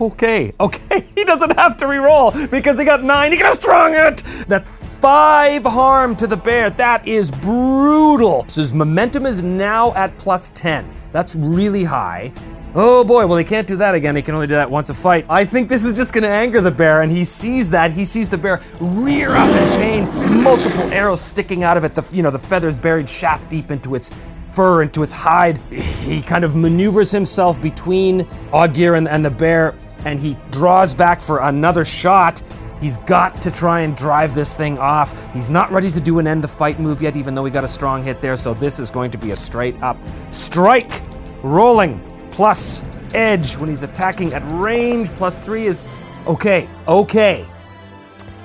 Okay, 0.00 0.52
okay, 0.60 1.06
he 1.14 1.24
doesn't 1.24 1.58
have 1.58 1.76
to 1.78 1.86
re-roll 1.86 2.32
because 2.50 2.78
he 2.78 2.84
got 2.84 3.02
nine. 3.02 3.32
He 3.32 3.38
got 3.38 3.54
a 3.54 3.56
strong 3.56 3.92
hit. 3.92 4.22
That's 4.46 4.70
five 5.00 5.62
harm 5.64 6.16
to 6.16 6.26
the 6.26 6.36
bear. 6.36 6.70
That 6.70 7.06
is 7.06 7.30
brutal. 7.30 8.44
So 8.48 8.60
his 8.60 8.72
momentum 8.72 9.26
is 9.26 9.42
now 9.42 9.94
at 9.94 10.16
plus 10.18 10.50
10. 10.50 10.88
That's 11.12 11.34
really 11.34 11.84
high. 11.84 12.32
Oh 12.74 13.02
boy, 13.02 13.26
well, 13.26 13.38
he 13.38 13.44
can't 13.44 13.66
do 13.66 13.76
that 13.76 13.94
again. 13.94 14.14
He 14.14 14.22
can 14.22 14.34
only 14.34 14.46
do 14.46 14.54
that 14.54 14.70
once 14.70 14.90
a 14.90 14.94
fight. 14.94 15.24
I 15.30 15.44
think 15.44 15.68
this 15.68 15.84
is 15.84 15.94
just 15.94 16.12
gonna 16.12 16.28
anger 16.28 16.60
the 16.60 16.70
bear, 16.70 17.00
and 17.00 17.10
he 17.10 17.24
sees 17.24 17.70
that. 17.70 17.92
He 17.92 18.04
sees 18.04 18.28
the 18.28 18.36
bear 18.36 18.60
rear 18.78 19.30
up 19.30 19.48
in 19.48 19.78
pain, 19.80 20.42
multiple 20.42 20.84
arrows 20.92 21.20
sticking 21.20 21.64
out 21.64 21.76
of 21.78 21.84
it, 21.84 21.94
the, 21.94 22.06
you 22.12 22.22
know, 22.22 22.30
the 22.30 22.38
feathers 22.38 22.76
buried 22.76 23.08
shaft 23.08 23.48
deep 23.48 23.70
into 23.70 23.94
its 23.94 24.10
fur, 24.50 24.82
into 24.82 25.02
its 25.02 25.14
hide. 25.14 25.58
He 25.70 26.20
kind 26.20 26.44
of 26.44 26.54
maneuvers 26.56 27.10
himself 27.10 27.60
between 27.62 28.24
Oddgeir 28.52 28.98
and, 28.98 29.08
and 29.08 29.24
the 29.24 29.30
bear, 29.30 29.74
and 30.04 30.20
he 30.20 30.36
draws 30.50 30.92
back 30.92 31.22
for 31.22 31.40
another 31.40 31.86
shot. 31.86 32.42
He's 32.80 32.96
got 32.98 33.40
to 33.42 33.50
try 33.50 33.80
and 33.80 33.96
drive 33.96 34.34
this 34.34 34.56
thing 34.56 34.78
off. 34.78 35.32
He's 35.32 35.48
not 35.48 35.70
ready 35.72 35.90
to 35.90 36.00
do 36.00 36.18
an 36.18 36.26
end 36.26 36.44
the 36.44 36.48
fight 36.48 36.78
move 36.78 37.02
yet, 37.02 37.16
even 37.16 37.34
though 37.34 37.44
he 37.44 37.50
got 37.50 37.64
a 37.64 37.68
strong 37.68 38.04
hit 38.04 38.20
there. 38.20 38.36
So 38.36 38.54
this 38.54 38.78
is 38.78 38.90
going 38.90 39.10
to 39.10 39.18
be 39.18 39.32
a 39.32 39.36
straight 39.36 39.80
up 39.82 39.96
strike. 40.30 41.02
Rolling 41.42 42.00
plus 42.30 42.82
edge 43.14 43.56
when 43.56 43.68
he's 43.68 43.82
attacking 43.82 44.32
at 44.32 44.42
range. 44.62 45.08
Plus 45.10 45.38
three 45.38 45.66
is 45.66 45.80
okay. 46.26 46.68
Okay. 46.86 47.44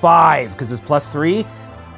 Five 0.00 0.52
because 0.52 0.72
it's 0.72 0.80
plus 0.80 1.08
three. 1.08 1.46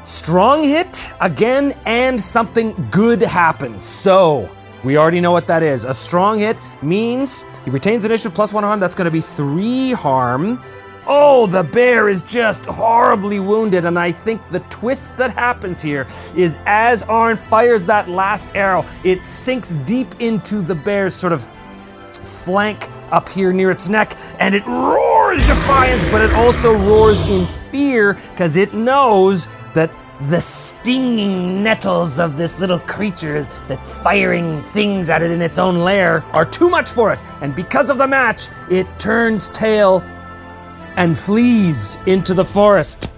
Strong 0.04 0.62
hit 0.62 1.12
again, 1.20 1.72
and 1.84 2.20
something 2.20 2.88
good 2.92 3.20
happens. 3.22 3.82
So 3.82 4.48
we 4.84 4.96
already 4.96 5.20
know 5.20 5.32
what 5.32 5.48
that 5.48 5.64
is. 5.64 5.82
A 5.82 5.92
strong 5.92 6.38
hit 6.38 6.60
means 6.80 7.42
he 7.64 7.70
retains 7.70 8.04
initiative 8.04 8.32
plus 8.32 8.52
one 8.52 8.62
harm. 8.62 8.78
That's 8.78 8.94
going 8.94 9.06
to 9.06 9.10
be 9.10 9.20
three 9.20 9.92
harm. 9.92 10.62
Oh, 11.08 11.46
the 11.46 11.62
bear 11.62 12.08
is 12.08 12.22
just 12.22 12.64
horribly 12.64 13.38
wounded, 13.38 13.84
and 13.84 13.96
I 13.96 14.10
think 14.10 14.44
the 14.48 14.58
twist 14.60 15.16
that 15.18 15.32
happens 15.32 15.80
here 15.80 16.06
is 16.34 16.58
as 16.66 17.04
Arn 17.04 17.36
fires 17.36 17.84
that 17.86 18.08
last 18.08 18.50
arrow, 18.56 18.84
it 19.04 19.22
sinks 19.22 19.72
deep 19.84 20.08
into 20.18 20.62
the 20.62 20.74
bear's 20.74 21.14
sort 21.14 21.32
of 21.32 21.46
flank 22.22 22.88
up 23.12 23.28
here 23.28 23.52
near 23.52 23.70
its 23.70 23.86
neck, 23.86 24.16
and 24.40 24.52
it 24.52 24.66
roars 24.66 25.38
defiance, 25.46 26.02
but 26.10 26.22
it 26.22 26.32
also 26.32 26.74
roars 26.74 27.20
in 27.28 27.46
fear 27.70 28.14
because 28.14 28.56
it 28.56 28.74
knows 28.74 29.46
that 29.74 29.92
the 30.22 30.40
stinging 30.40 31.62
nettles 31.62 32.18
of 32.18 32.36
this 32.36 32.58
little 32.58 32.80
creature 32.80 33.46
that's 33.68 33.90
firing 34.02 34.62
things 34.62 35.08
at 35.08 35.22
it 35.22 35.30
in 35.30 35.42
its 35.42 35.58
own 35.58 35.80
lair 35.80 36.24
are 36.32 36.44
too 36.44 36.70
much 36.70 36.88
for 36.88 37.12
it. 37.12 37.22
And 37.42 37.54
because 37.54 37.90
of 37.90 37.98
the 37.98 38.06
match, 38.06 38.48
it 38.70 38.86
turns 38.98 39.48
tail 39.50 40.02
and 40.96 41.16
flees 41.16 41.96
into 42.06 42.34
the 42.34 42.44
forest. 42.44 43.10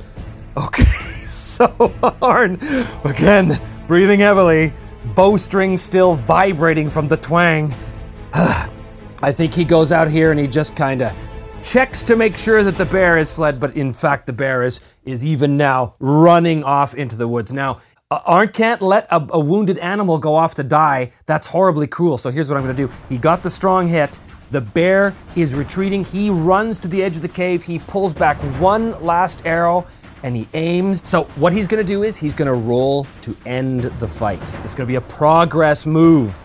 Okay, 0.57 0.83
so 1.27 1.93
Arn, 2.21 2.59
again, 3.05 3.61
breathing 3.87 4.21
heavily, 4.21 4.73
bowstring 5.15 5.77
still 5.77 6.15
vibrating 6.15 6.89
from 6.89 7.09
the 7.09 7.17
twang. 7.17 7.75
I 8.35 9.33
think 9.33 9.55
he 9.55 9.65
goes 9.65 9.91
out 9.91 10.09
here 10.09 10.31
and 10.31 10.39
he 10.39 10.47
just 10.47 10.77
kind 10.77 11.03
of 11.03 11.17
checks 11.63 12.03
to 12.05 12.17
make 12.17 12.37
sure 12.37 12.63
that 12.63 12.77
the 12.77 12.85
bear 12.85 13.17
has 13.17 13.33
fled, 13.35 13.59
but 13.59 13.77
in 13.77 13.93
fact, 13.93 14.27
the 14.27 14.33
bear 14.33 14.63
is, 14.63 14.81
is 15.05 15.25
even 15.25 15.57
now 15.57 15.95
running 15.99 16.63
off 16.63 16.95
into 16.95 17.17
the 17.17 17.27
woods. 17.27 17.53
Now, 17.53 17.81
uh, 18.11 18.21
Arn 18.25 18.49
can't 18.49 18.81
let 18.81 19.07
a, 19.11 19.27
a 19.31 19.41
wounded 19.41 19.79
animal 19.79 20.19
go 20.19 20.35
off 20.35 20.55
to 20.55 20.65
die. 20.65 21.11
That's 21.27 21.47
horribly 21.47 21.87
cruel. 21.87 22.17
So 22.17 22.31
here's 22.31 22.49
what 22.49 22.57
I'm 22.57 22.65
going 22.65 22.75
to 22.75 22.87
do. 22.87 22.93
He 23.09 23.19
got 23.19 23.43
the 23.43 23.51
strong 23.51 23.89
hit. 23.89 24.19
The 24.51 24.61
bear 24.61 25.15
is 25.37 25.55
retreating. 25.55 26.05
He 26.05 26.31
runs 26.31 26.79
to 26.81 26.89
the 26.89 27.03
edge 27.03 27.17
of 27.17 27.23
the 27.23 27.29
cave. 27.29 27.63
He 27.63 27.79
pulls 27.81 28.15
back 28.15 28.39
one 28.61 28.93
last 29.05 29.43
arrow 29.45 29.87
and 30.23 30.35
he 30.35 30.49
aims. 30.55 31.07
So 31.07 31.25
what 31.37 31.53
he's 31.53 31.69
going 31.69 31.85
to 31.85 31.87
do 31.87 32.03
is 32.03 32.17
he's 32.17 32.35
going 32.35 32.47
to 32.47 32.55
roll 32.55 33.07
to 33.23 33.37
end 33.47 33.83
the 33.83 34.09
fight. 34.09 34.43
It's 34.65 34.75
going 34.75 34.87
to 34.87 34.87
be 34.87 34.97
a 34.97 35.01
progress 35.03 35.87
move. 35.87 36.43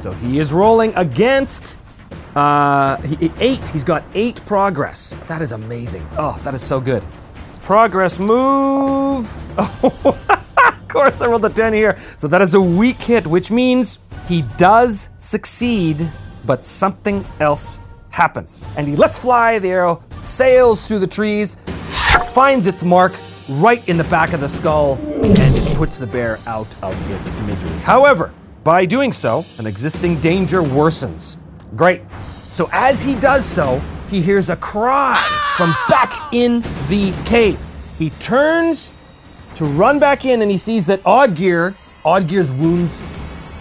So 0.00 0.12
he 0.12 0.38
is 0.38 0.52
rolling 0.52 0.94
against 0.94 1.78
uh, 2.34 2.98
he, 2.98 3.30
eight. 3.40 3.66
He's 3.68 3.84
got 3.84 4.04
eight 4.14 4.44
progress. 4.44 5.14
That 5.26 5.40
is 5.40 5.52
amazing. 5.52 6.06
Oh, 6.18 6.38
that 6.44 6.54
is 6.54 6.62
so 6.62 6.80
good. 6.80 7.04
Progress 7.62 8.18
move. 8.18 9.26
Oh, 9.58 10.18
of 10.68 10.88
course, 10.88 11.22
I 11.22 11.26
rolled 11.26 11.44
a 11.46 11.50
10 11.50 11.72
here. 11.72 11.96
So 12.18 12.28
that 12.28 12.42
is 12.42 12.54
a 12.54 12.60
weak 12.60 12.98
hit, 12.98 13.26
which 13.26 13.50
means 13.50 13.98
he 14.28 14.42
does 14.56 15.08
succeed, 15.18 16.00
but 16.46 16.64
something 16.64 17.24
else 17.40 17.78
happens. 18.10 18.62
And 18.76 18.88
he 18.88 18.96
lets 18.96 19.18
fly, 19.18 19.58
the 19.58 19.70
arrow 19.70 20.02
sails 20.20 20.86
through 20.86 21.00
the 21.00 21.06
trees, 21.06 21.56
finds 22.32 22.66
its 22.66 22.82
mark 22.82 23.12
right 23.48 23.86
in 23.88 23.96
the 23.96 24.04
back 24.04 24.32
of 24.32 24.40
the 24.40 24.48
skull, 24.48 24.94
and 25.06 25.38
it 25.38 25.76
puts 25.76 25.98
the 25.98 26.06
bear 26.06 26.38
out 26.46 26.74
of 26.82 27.10
its 27.10 27.30
misery. 27.42 27.70
However, 27.80 28.32
by 28.64 28.86
doing 28.86 29.12
so, 29.12 29.44
an 29.58 29.66
existing 29.66 30.20
danger 30.20 30.60
worsens. 30.62 31.36
Great. 31.76 32.02
So 32.50 32.68
as 32.72 33.02
he 33.02 33.14
does 33.14 33.44
so, 33.44 33.80
he 34.08 34.20
hears 34.22 34.50
a 34.50 34.56
cry 34.56 35.22
from 35.56 35.74
back 35.88 36.32
in 36.32 36.62
the 36.88 37.12
cave. 37.24 37.64
He 37.98 38.10
turns 38.10 38.92
to 39.54 39.64
run 39.64 39.98
back 39.98 40.24
in 40.24 40.42
and 40.42 40.50
he 40.50 40.56
sees 40.56 40.86
that 40.86 41.00
Oddgeir, 41.02 41.74
Oddgeir's 42.04 42.50
wounds 42.50 43.00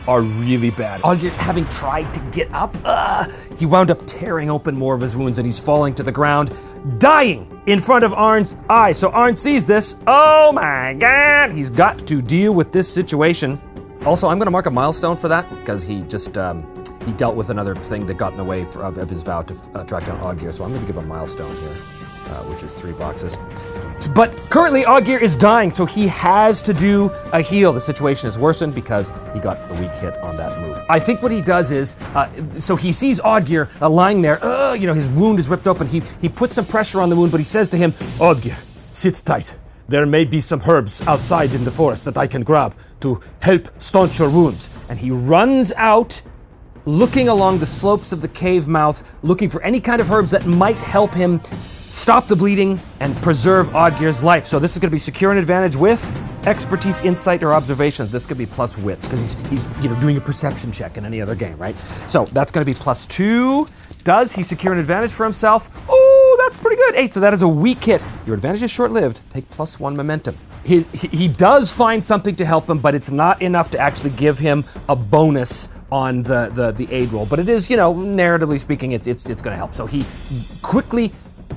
are 0.07 0.21
really 0.21 0.69
bad. 0.69 1.01
Oddgeir, 1.01 1.31
having 1.31 1.67
tried 1.69 2.13
to 2.13 2.19
get 2.31 2.51
up, 2.53 2.75
uh, 2.83 3.25
he 3.57 3.65
wound 3.65 3.91
up 3.91 3.99
tearing 4.05 4.49
open 4.49 4.75
more 4.75 4.95
of 4.95 5.01
his 5.01 5.15
wounds 5.15 5.37
and 5.37 5.45
he's 5.45 5.59
falling 5.59 5.93
to 5.95 6.03
the 6.03 6.11
ground, 6.11 6.53
dying 6.97 7.61
in 7.65 7.79
front 7.79 8.03
of 8.03 8.13
Arn's 8.13 8.55
eyes. 8.69 8.97
So 8.97 9.09
Arn 9.11 9.35
sees 9.35 9.65
this. 9.65 9.95
Oh 10.07 10.51
my 10.51 10.93
god! 10.93 11.51
He's 11.51 11.69
got 11.69 11.99
to 12.07 12.21
deal 12.21 12.53
with 12.53 12.71
this 12.71 12.91
situation. 12.91 13.59
Also, 14.05 14.27
I'm 14.27 14.37
going 14.37 14.45
to 14.45 14.51
mark 14.51 14.67
a 14.67 14.71
milestone 14.71 15.15
for 15.15 15.27
that 15.29 15.49
because 15.49 15.81
he 15.81 16.01
just 16.03 16.37
um, 16.37 16.63
he 17.05 17.13
dealt 17.13 17.35
with 17.35 17.49
another 17.49 17.75
thing 17.75 18.05
that 18.05 18.17
got 18.17 18.31
in 18.31 18.37
the 18.37 18.43
way 18.43 18.65
for, 18.65 18.83
of, 18.83 18.97
of, 18.97 19.09
his 19.09 19.23
vow 19.23 19.41
to 19.41 19.55
uh, 19.73 19.83
track 19.83 20.05
down 20.05 20.19
Oddgeir. 20.21 20.53
So 20.53 20.63
I'm 20.63 20.69
going 20.69 20.81
to 20.81 20.87
give 20.87 20.97
a 20.97 21.01
milestone 21.01 21.55
here, 21.55 21.69
uh, 21.69 22.43
which 22.43 22.63
is 22.63 22.75
three 22.79 22.93
boxes. 22.93 23.37
But 24.13 24.35
currently, 24.49 24.83
Oddgeir 24.83 25.21
is 25.21 25.35
dying, 25.35 25.71
so 25.71 25.85
he 25.85 26.07
has 26.07 26.61
to 26.63 26.73
do 26.73 27.09
a 27.33 27.41
heal. 27.41 27.73
The 27.73 27.81
situation 27.81 28.27
is 28.27 28.37
worsened 28.37 28.75
because 28.75 29.11
he 29.33 29.39
got 29.39 29.57
a 29.71 29.73
weak 29.73 29.91
hit 29.91 30.17
on 30.19 30.37
that 30.37 30.59
move. 30.61 30.77
I 30.89 30.99
think 30.99 31.21
what 31.21 31.31
he 31.31 31.41
does 31.41 31.71
is, 31.71 31.95
uh, 32.13 32.29
so 32.53 32.75
he 32.75 32.91
sees 32.91 33.19
Oddgeir 33.19 33.69
uh, 33.81 33.89
lying 33.89 34.21
there. 34.21 34.43
Uh, 34.43 34.73
you 34.73 34.87
know, 34.87 34.93
his 34.93 35.07
wound 35.07 35.39
is 35.39 35.49
ripped 35.49 35.67
open. 35.67 35.87
He 35.87 36.01
he 36.21 36.29
puts 36.29 36.53
some 36.53 36.65
pressure 36.65 37.01
on 37.01 37.09
the 37.09 37.15
wound, 37.15 37.31
but 37.31 37.39
he 37.39 37.43
says 37.43 37.67
to 37.69 37.77
him, 37.77 37.91
"Oddgeir, 38.19 38.57
sit 38.91 39.21
tight. 39.25 39.55
There 39.87 40.05
may 40.05 40.25
be 40.25 40.39
some 40.39 40.61
herbs 40.67 41.01
outside 41.07 41.53
in 41.53 41.63
the 41.63 41.71
forest 41.71 42.05
that 42.05 42.17
I 42.17 42.27
can 42.27 42.41
grab 42.41 42.75
to 43.01 43.19
help 43.41 43.67
staunch 43.81 44.19
your 44.19 44.29
wounds." 44.29 44.69
And 44.89 44.99
he 44.99 45.11
runs 45.11 45.71
out 45.77 46.21
looking 46.85 47.29
along 47.29 47.59
the 47.59 47.65
slopes 47.65 48.11
of 48.11 48.21
the 48.21 48.27
cave 48.27 48.67
mouth, 48.67 49.03
looking 49.23 49.49
for 49.49 49.61
any 49.63 49.79
kind 49.79 50.01
of 50.01 50.11
herbs 50.11 50.31
that 50.31 50.45
might 50.45 50.77
help 50.77 51.13
him 51.13 51.41
stop 51.95 52.27
the 52.27 52.35
bleeding 52.35 52.79
and 52.99 53.15
preserve 53.17 53.69
Oddgeir's 53.69 54.21
life. 54.21 54.45
So 54.45 54.59
this 54.59 54.73
is 54.73 54.79
going 54.79 54.89
to 54.89 54.95
be 54.95 54.99
secure 54.99 55.31
an 55.31 55.37
advantage 55.37 55.75
with 55.75 56.03
expertise, 56.45 57.01
insight, 57.01 57.41
or 57.41 57.53
observation. 57.53 58.07
This 58.09 58.25
could 58.25 58.37
be 58.37 58.45
plus 58.45 58.77
wits 58.77 59.07
because 59.07 59.19
he's, 59.19 59.49
he's 59.49 59.83
you 59.83 59.89
know 59.89 59.99
doing 59.99 60.17
a 60.17 60.21
perception 60.21 60.71
check 60.71 60.97
in 60.97 61.05
any 61.05 61.21
other 61.21 61.35
game, 61.35 61.57
right? 61.57 61.75
So 62.07 62.25
that's 62.25 62.51
going 62.51 62.65
to 62.65 62.71
be 62.71 62.77
plus 62.77 63.07
two. 63.07 63.65
Does 64.03 64.33
he 64.33 64.43
secure 64.43 64.73
an 64.73 64.79
advantage 64.79 65.11
for 65.11 65.23
himself? 65.23 65.69
Oh, 65.89 66.41
that's 66.43 66.57
pretty 66.57 66.75
good. 66.75 66.95
Eight. 66.95 67.13
So 67.13 67.19
that 67.19 67.33
is 67.33 67.41
a 67.41 67.47
weak 67.47 67.83
hit. 67.83 68.03
Your 68.27 68.35
advantage 68.35 68.61
is 68.61 68.69
short-lived. 68.69 69.21
Take 69.31 69.49
plus 69.49 69.79
one 69.79 69.95
momentum. 69.95 70.37
He, 70.63 70.81
he, 70.93 71.07
he 71.07 71.27
does 71.27 71.71
find 71.71 72.03
something 72.03 72.35
to 72.35 72.45
help 72.45 72.69
him, 72.69 72.79
but 72.79 72.93
it's 72.93 73.09
not 73.09 73.41
enough 73.41 73.71
to 73.71 73.79
actually 73.79 74.11
give 74.11 74.37
him 74.37 74.63
a 74.89 74.95
bonus 74.95 75.69
on 75.91 76.23
the, 76.23 76.49
the, 76.53 76.71
the 76.71 76.91
aid 76.93 77.11
roll. 77.11 77.25
But 77.25 77.39
it 77.39 77.49
is, 77.49 77.69
you 77.69 77.77
know, 77.77 77.93
narratively 77.93 78.59
speaking, 78.59 78.91
it's, 78.91 79.07
it's, 79.07 79.25
it's 79.29 79.41
going 79.41 79.53
to 79.53 79.57
help. 79.57 79.73
So 79.73 79.85
he 79.85 80.05
quickly 80.61 81.11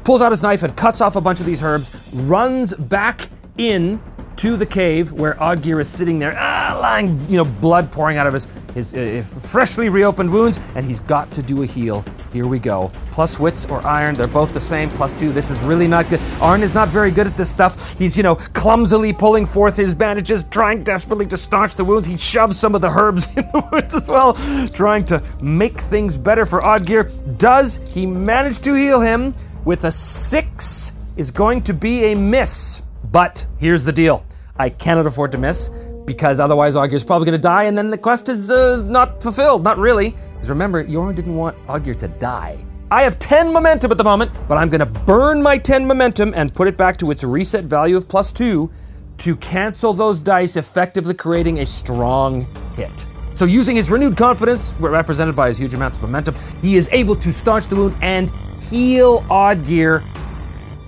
pulls 0.04 0.22
out 0.22 0.32
his 0.32 0.42
knife 0.42 0.62
and 0.62 0.76
cuts 0.76 1.00
off 1.00 1.16
a 1.16 1.20
bunch 1.20 1.40
of 1.40 1.46
these 1.46 1.62
herbs, 1.62 2.08
runs 2.12 2.74
back 2.74 3.28
in 3.56 4.00
to 4.36 4.56
the 4.56 4.66
cave 4.66 5.10
where 5.12 5.34
Oddgeir 5.34 5.80
is 5.80 5.88
sitting 5.88 6.18
there, 6.18 6.36
ah, 6.38 6.78
lying, 6.80 7.28
you 7.28 7.36
know, 7.36 7.44
blood 7.44 7.90
pouring 7.90 8.18
out 8.18 8.26
of 8.26 8.32
his, 8.32 8.46
his 8.74 8.94
uh, 8.94 9.40
freshly 9.40 9.88
reopened 9.88 10.32
wounds, 10.32 10.60
and 10.76 10.86
he's 10.86 11.00
got 11.00 11.30
to 11.32 11.42
do 11.42 11.62
a 11.62 11.66
heal. 11.66 12.04
Here 12.32 12.46
we 12.46 12.58
go. 12.58 12.90
Plus 13.10 13.38
wits 13.38 13.64
or 13.66 13.86
iron, 13.86 14.14
they're 14.14 14.28
both 14.28 14.52
the 14.52 14.60
same. 14.60 14.88
Plus 14.88 15.16
two, 15.16 15.32
this 15.32 15.50
is 15.50 15.58
really 15.60 15.88
not 15.88 16.08
good. 16.08 16.22
Arn 16.40 16.62
is 16.62 16.74
not 16.74 16.88
very 16.88 17.10
good 17.10 17.26
at 17.26 17.36
this 17.36 17.50
stuff. 17.50 17.98
He's, 17.98 18.16
you 18.16 18.22
know, 18.22 18.34
clumsily 18.34 19.12
pulling 19.12 19.46
forth 19.46 19.76
his 19.76 19.94
bandages, 19.94 20.44
trying 20.50 20.82
desperately 20.82 21.26
to 21.26 21.36
staunch 21.36 21.74
the 21.74 21.84
wounds. 21.84 22.06
He 22.06 22.16
shoves 22.16 22.58
some 22.58 22.74
of 22.74 22.80
the 22.80 22.90
herbs 22.90 23.26
in 23.36 23.44
the 23.52 23.68
wounds 23.72 23.94
as 23.94 24.08
well, 24.08 24.34
trying 24.74 25.04
to 25.06 25.22
make 25.42 25.80
things 25.80 26.18
better 26.18 26.44
for 26.44 26.60
Oddgeir. 26.60 27.38
Does 27.38 27.76
he 27.92 28.06
manage 28.06 28.60
to 28.60 28.74
heal 28.74 29.00
him 29.00 29.34
with 29.64 29.84
a 29.84 29.90
six? 29.90 30.92
Is 31.16 31.32
going 31.32 31.62
to 31.62 31.74
be 31.74 32.12
a 32.12 32.14
miss. 32.14 32.80
But 33.10 33.44
here's 33.58 33.82
the 33.82 33.92
deal 33.92 34.24
I 34.56 34.68
cannot 34.68 35.06
afford 35.06 35.32
to 35.32 35.38
miss 35.38 35.68
because 36.08 36.40
otherwise 36.40 36.74
is 36.74 37.04
probably 37.04 37.26
going 37.26 37.36
to 37.36 37.42
die 37.42 37.64
and 37.64 37.76
then 37.76 37.90
the 37.90 37.98
quest 37.98 38.30
is 38.30 38.50
uh, 38.50 38.82
not 38.86 39.22
fulfilled. 39.22 39.62
Not 39.62 39.78
really. 39.78 40.14
Because 40.38 40.50
remember, 40.50 40.84
Jorn 40.84 41.16
didn't 41.16 41.34
want 41.34 41.58
Oddgeir 41.66 41.98
to 41.98 42.06
die. 42.06 42.56
I 42.92 43.02
have 43.02 43.18
10 43.18 43.52
momentum 43.52 43.90
at 43.90 43.98
the 43.98 44.04
moment, 44.04 44.30
but 44.48 44.56
I'm 44.56 44.70
going 44.70 44.80
to 44.80 44.86
burn 44.86 45.42
my 45.42 45.58
10 45.58 45.84
momentum 45.84 46.32
and 46.36 46.54
put 46.54 46.68
it 46.68 46.76
back 46.76 46.96
to 46.98 47.10
its 47.10 47.24
reset 47.24 47.64
value 47.64 47.96
of 47.96 48.08
plus 48.08 48.30
2 48.32 48.70
to 49.18 49.36
cancel 49.36 49.92
those 49.92 50.20
dice, 50.20 50.56
effectively 50.56 51.12
creating 51.12 51.58
a 51.58 51.66
strong 51.66 52.46
hit. 52.76 53.04
So, 53.34 53.44
using 53.44 53.76
his 53.76 53.90
renewed 53.90 54.16
confidence, 54.16 54.74
represented 54.78 55.36
by 55.36 55.48
his 55.48 55.58
huge 55.58 55.74
amounts 55.74 55.96
of 55.96 56.02
momentum, 56.04 56.36
he 56.62 56.76
is 56.76 56.88
able 56.92 57.16
to 57.16 57.32
staunch 57.32 57.66
the 57.66 57.76
wound 57.76 57.96
and 58.00 58.30
heal 58.70 59.22
Oddgeir 59.22 60.02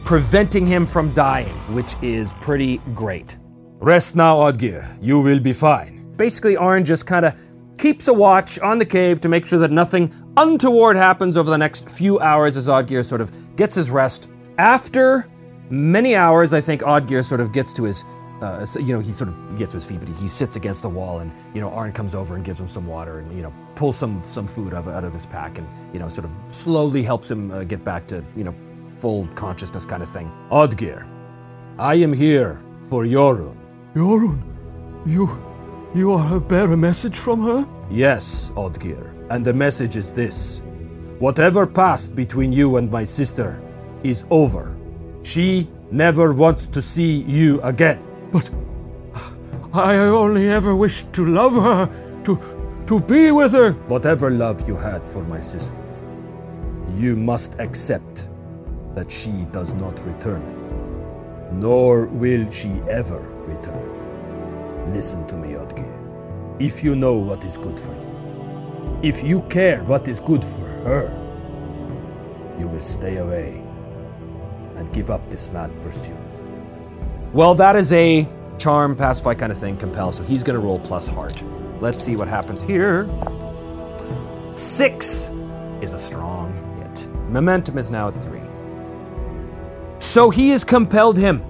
preventing 0.04 0.66
him 0.66 0.86
from 0.86 1.12
dying, 1.12 1.54
which 1.74 1.94
is 2.02 2.32
pretty 2.34 2.78
great. 2.94 3.36
Rest 3.78 4.16
now, 4.16 4.36
Oddgeir. 4.36 4.98
You 5.02 5.20
will 5.20 5.40
be 5.40 5.52
fine. 5.52 6.12
Basically, 6.16 6.56
Arn 6.56 6.84
just 6.84 7.06
kind 7.06 7.24
of 7.24 7.34
keeps 7.80 8.08
a 8.08 8.12
watch 8.12 8.58
on 8.58 8.78
the 8.78 8.84
cave 8.84 9.20
to 9.22 9.28
make 9.28 9.46
sure 9.46 9.58
that 9.58 9.70
nothing 9.70 10.12
untoward 10.36 10.96
happens 10.96 11.36
over 11.38 11.50
the 11.50 11.58
next 11.58 11.88
few 11.88 12.20
hours 12.20 12.56
as 12.56 12.68
Oddgeir 12.68 13.04
sort 13.04 13.22
of 13.22 13.56
gets 13.56 13.74
his 13.74 13.90
rest. 13.90 14.28
After 14.58 15.28
many 15.70 16.14
hours, 16.14 16.52
I 16.52 16.60
think 16.60 16.82
Oddgeir 16.82 17.24
sort 17.24 17.40
of 17.40 17.52
gets 17.52 17.72
to 17.72 17.84
his 17.84 18.04
uh, 18.42 18.64
you 18.76 18.94
know, 18.94 19.00
he 19.00 19.12
sort 19.12 19.28
of 19.28 19.58
gets 19.58 19.72
to 19.72 19.76
his 19.76 19.84
feet, 19.84 20.00
but 20.00 20.08
he, 20.08 20.26
sits 20.26 20.56
against 20.56 20.80
the 20.80 20.88
wall, 20.88 21.18
and 21.18 21.30
you 21.54 21.60
know, 21.60 21.70
Arn 21.72 21.92
comes 21.92 22.14
over 22.14 22.36
and 22.36 22.44
gives 22.44 22.58
him 22.58 22.68
some 22.68 22.86
water, 22.86 23.18
and 23.18 23.30
you 23.36 23.42
know, 23.42 23.52
pulls 23.74 23.98
some 23.98 24.22
some 24.24 24.48
food 24.48 24.72
out 24.72 24.86
of, 24.86 24.88
out 24.88 25.04
of 25.04 25.12
his 25.12 25.26
pack, 25.26 25.58
and 25.58 25.68
you 25.92 25.98
know, 25.98 26.08
sort 26.08 26.24
of 26.24 26.32
slowly 26.48 27.02
helps 27.02 27.30
him 27.30 27.50
uh, 27.50 27.64
get 27.64 27.84
back 27.84 28.06
to 28.06 28.24
you 28.34 28.44
know 28.44 28.54
full 28.98 29.26
consciousness 29.34 29.84
kind 29.84 30.02
of 30.02 30.08
thing. 30.08 30.30
Oddgeir, 30.50 31.06
I 31.78 31.96
am 31.96 32.14
here 32.14 32.62
for 32.88 33.04
Jorun. 33.04 33.56
Jorun, 33.94 34.42
you, 35.04 35.28
you 35.94 36.12
are 36.12 36.40
bear 36.40 36.72
a 36.72 36.76
message 36.76 37.16
from 37.16 37.42
her? 37.42 37.68
Yes, 37.90 38.50
Oddgeir, 38.56 39.12
and 39.30 39.44
the 39.44 39.52
message 39.52 39.96
is 39.96 40.12
this. 40.12 40.62
Whatever 41.18 41.66
passed 41.66 42.14
between 42.14 42.52
you 42.52 42.76
and 42.76 42.90
my 42.90 43.04
sister 43.04 43.60
is 44.02 44.24
over. 44.30 44.76
She 45.22 45.68
never 45.90 46.32
wants 46.32 46.66
to 46.66 46.80
see 46.80 47.22
you 47.22 47.60
again. 47.62 48.02
But 48.30 48.50
I 49.72 49.96
only 49.96 50.48
ever 50.48 50.74
wished 50.74 51.12
to 51.14 51.24
love 51.26 51.54
her, 51.54 52.22
to 52.24 52.38
to 52.86 53.00
be 53.00 53.30
with 53.30 53.52
her. 53.52 53.72
Whatever 53.88 54.30
love 54.30 54.66
you 54.66 54.76
had 54.76 55.08
for 55.08 55.22
my 55.24 55.40
sister, 55.40 55.80
you 56.96 57.14
must 57.16 57.58
accept 57.60 58.28
that 58.94 59.10
she 59.10 59.30
does 59.52 59.72
not 59.74 60.04
return 60.04 60.42
it, 60.42 61.52
nor 61.52 62.06
will 62.06 62.48
she 62.48 62.70
ever 62.88 63.20
return 63.46 63.78
it. 63.78 63.89
Listen 64.88 65.26
to 65.28 65.36
me, 65.36 65.50
Oddgeir. 65.54 65.96
If 66.60 66.82
you 66.84 66.96
know 66.96 67.14
what 67.14 67.44
is 67.44 67.56
good 67.56 67.78
for 67.78 67.94
you, 67.94 68.98
if 69.02 69.22
you 69.22 69.42
care 69.42 69.82
what 69.84 70.08
is 70.08 70.20
good 70.20 70.44
for 70.44 70.66
her, 70.84 72.56
you 72.58 72.68
will 72.68 72.80
stay 72.80 73.16
away 73.16 73.62
and 74.76 74.92
give 74.92 75.10
up 75.10 75.30
this 75.30 75.50
mad 75.50 75.70
pursuit. 75.82 76.16
Well, 77.32 77.54
that 77.54 77.76
is 77.76 77.92
a 77.92 78.26
charm, 78.58 78.94
pacify 78.96 79.34
kind 79.34 79.52
of 79.52 79.58
thing, 79.58 79.76
compel. 79.76 80.12
So 80.12 80.22
he's 80.24 80.42
to 80.44 80.58
roll 80.58 80.78
plus 80.78 81.08
heart. 81.08 81.42
Let's 81.80 82.02
see 82.04 82.16
what 82.16 82.28
happens 82.28 82.62
here. 82.62 83.06
Six 84.54 85.30
is 85.80 85.92
a 85.92 85.98
strong 85.98 86.52
hit. 86.78 87.06
Momentum 87.30 87.78
is 87.78 87.90
now 87.90 88.08
at 88.08 88.14
three. 88.14 88.40
So 89.98 90.28
he 90.28 90.50
has 90.50 90.64
compelled 90.64 91.16
him. 91.16 91.42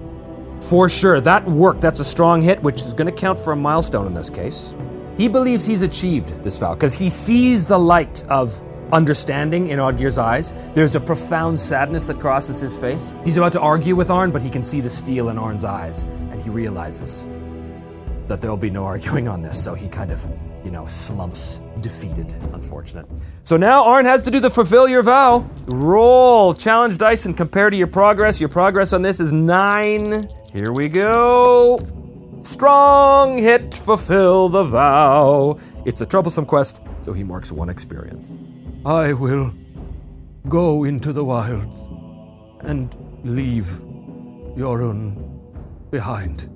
For 0.61 0.87
sure. 0.89 1.19
That 1.19 1.45
worked. 1.45 1.81
That's 1.81 1.99
a 1.99 2.05
strong 2.05 2.41
hit, 2.41 2.61
which 2.63 2.81
is 2.81 2.93
going 2.93 3.07
to 3.07 3.11
count 3.11 3.37
for 3.37 3.53
a 3.53 3.55
milestone 3.55 4.07
in 4.07 4.13
this 4.13 4.29
case. 4.29 4.73
He 5.17 5.27
believes 5.27 5.65
he's 5.65 5.81
achieved 5.81 6.43
this 6.43 6.57
vow 6.57 6.73
because 6.73 6.93
he 6.93 7.09
sees 7.09 7.65
the 7.65 7.77
light 7.77 8.23
of 8.29 8.63
understanding 8.91 9.67
in 9.67 9.79
Oddgeir's 9.79 10.17
eyes. 10.17 10.53
There's 10.73 10.95
a 10.95 10.99
profound 10.99 11.59
sadness 11.59 12.05
that 12.05 12.19
crosses 12.19 12.59
his 12.59 12.77
face. 12.77 13.13
He's 13.23 13.37
about 13.37 13.53
to 13.53 13.61
argue 13.61 13.95
with 13.95 14.09
Arn, 14.09 14.31
but 14.31 14.41
he 14.41 14.49
can 14.49 14.63
see 14.63 14.81
the 14.81 14.89
steel 14.89 15.29
in 15.29 15.37
Arn's 15.37 15.63
eyes, 15.63 16.03
and 16.03 16.41
he 16.41 16.49
realizes 16.49 17.25
that 18.27 18.41
there'll 18.41 18.57
be 18.57 18.69
no 18.69 18.85
arguing 18.93 19.27
on 19.27 19.41
this, 19.41 19.61
so 19.61 19.73
he 19.73 19.87
kind 19.87 20.11
of, 20.11 20.25
you 20.63 20.71
know, 20.71 20.85
slumps 20.85 21.59
defeated. 21.81 22.33
Unfortunate. 22.53 23.05
So 23.43 23.57
now 23.57 23.83
Arn 23.85 24.05
has 24.05 24.23
to 24.23 24.31
do 24.31 24.39
the 24.39 24.49
fulfill 24.49 24.87
your 24.87 25.01
vow. 25.01 25.49
Roll. 25.67 26.53
Challenge 26.53 26.97
dice 26.97 27.25
and 27.25 27.35
compare 27.35 27.69
to 27.69 27.77
your 27.77 27.87
progress. 27.87 28.39
Your 28.39 28.49
progress 28.49 28.93
on 28.93 29.01
this 29.01 29.19
is 29.19 29.31
nine. 29.31 30.21
Here 30.53 30.73
we 30.73 30.89
go. 30.89 31.79
Strong 32.43 33.37
hit, 33.37 33.73
fulfill 33.73 34.49
the 34.49 34.65
vow. 34.65 35.57
It's 35.85 36.01
a 36.01 36.05
troublesome 36.05 36.45
quest, 36.45 36.81
so 37.05 37.13
he 37.13 37.23
marks 37.23 37.53
one 37.53 37.69
experience. 37.69 38.35
I 38.85 39.13
will 39.13 39.53
go 40.49 40.83
into 40.83 41.13
the 41.13 41.23
wilds 41.23 41.77
and 42.61 42.93
leave 43.23 43.63
Yorun 44.57 45.39
behind. 45.89 46.49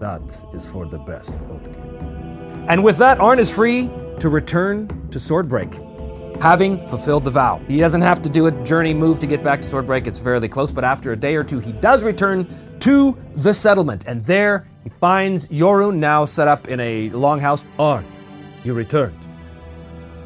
That 0.00 0.22
is 0.52 0.68
for 0.68 0.86
the 0.86 0.98
best, 0.98 1.38
Oathkeeper. 1.38 2.66
And 2.68 2.82
with 2.82 2.98
that, 2.98 3.20
Arn 3.20 3.38
is 3.38 3.54
free 3.54 3.88
to 4.18 4.28
return 4.28 4.88
to 5.10 5.18
Swordbreak, 5.18 6.42
having 6.42 6.84
fulfilled 6.88 7.24
the 7.24 7.30
vow. 7.30 7.60
He 7.68 7.78
doesn't 7.78 8.00
have 8.00 8.20
to 8.22 8.28
do 8.28 8.46
a 8.46 8.64
journey 8.64 8.94
move 8.94 9.20
to 9.20 9.26
get 9.28 9.44
back 9.44 9.60
to 9.60 9.68
Swordbreak, 9.68 10.08
it's 10.08 10.18
fairly 10.18 10.48
close, 10.48 10.72
but 10.72 10.82
after 10.82 11.12
a 11.12 11.16
day 11.16 11.36
or 11.36 11.44
two, 11.44 11.60
he 11.60 11.72
does 11.72 12.02
return 12.02 12.48
to 12.80 13.16
the 13.34 13.52
settlement, 13.52 14.04
and 14.06 14.20
there 14.22 14.68
he 14.84 14.90
finds 14.90 15.46
Yorun 15.48 15.96
now 15.96 16.24
set 16.24 16.48
up 16.48 16.68
in 16.68 16.80
a 16.80 17.10
longhouse. 17.10 17.64
Arn, 17.78 18.04
you 18.64 18.74
returned. 18.74 19.18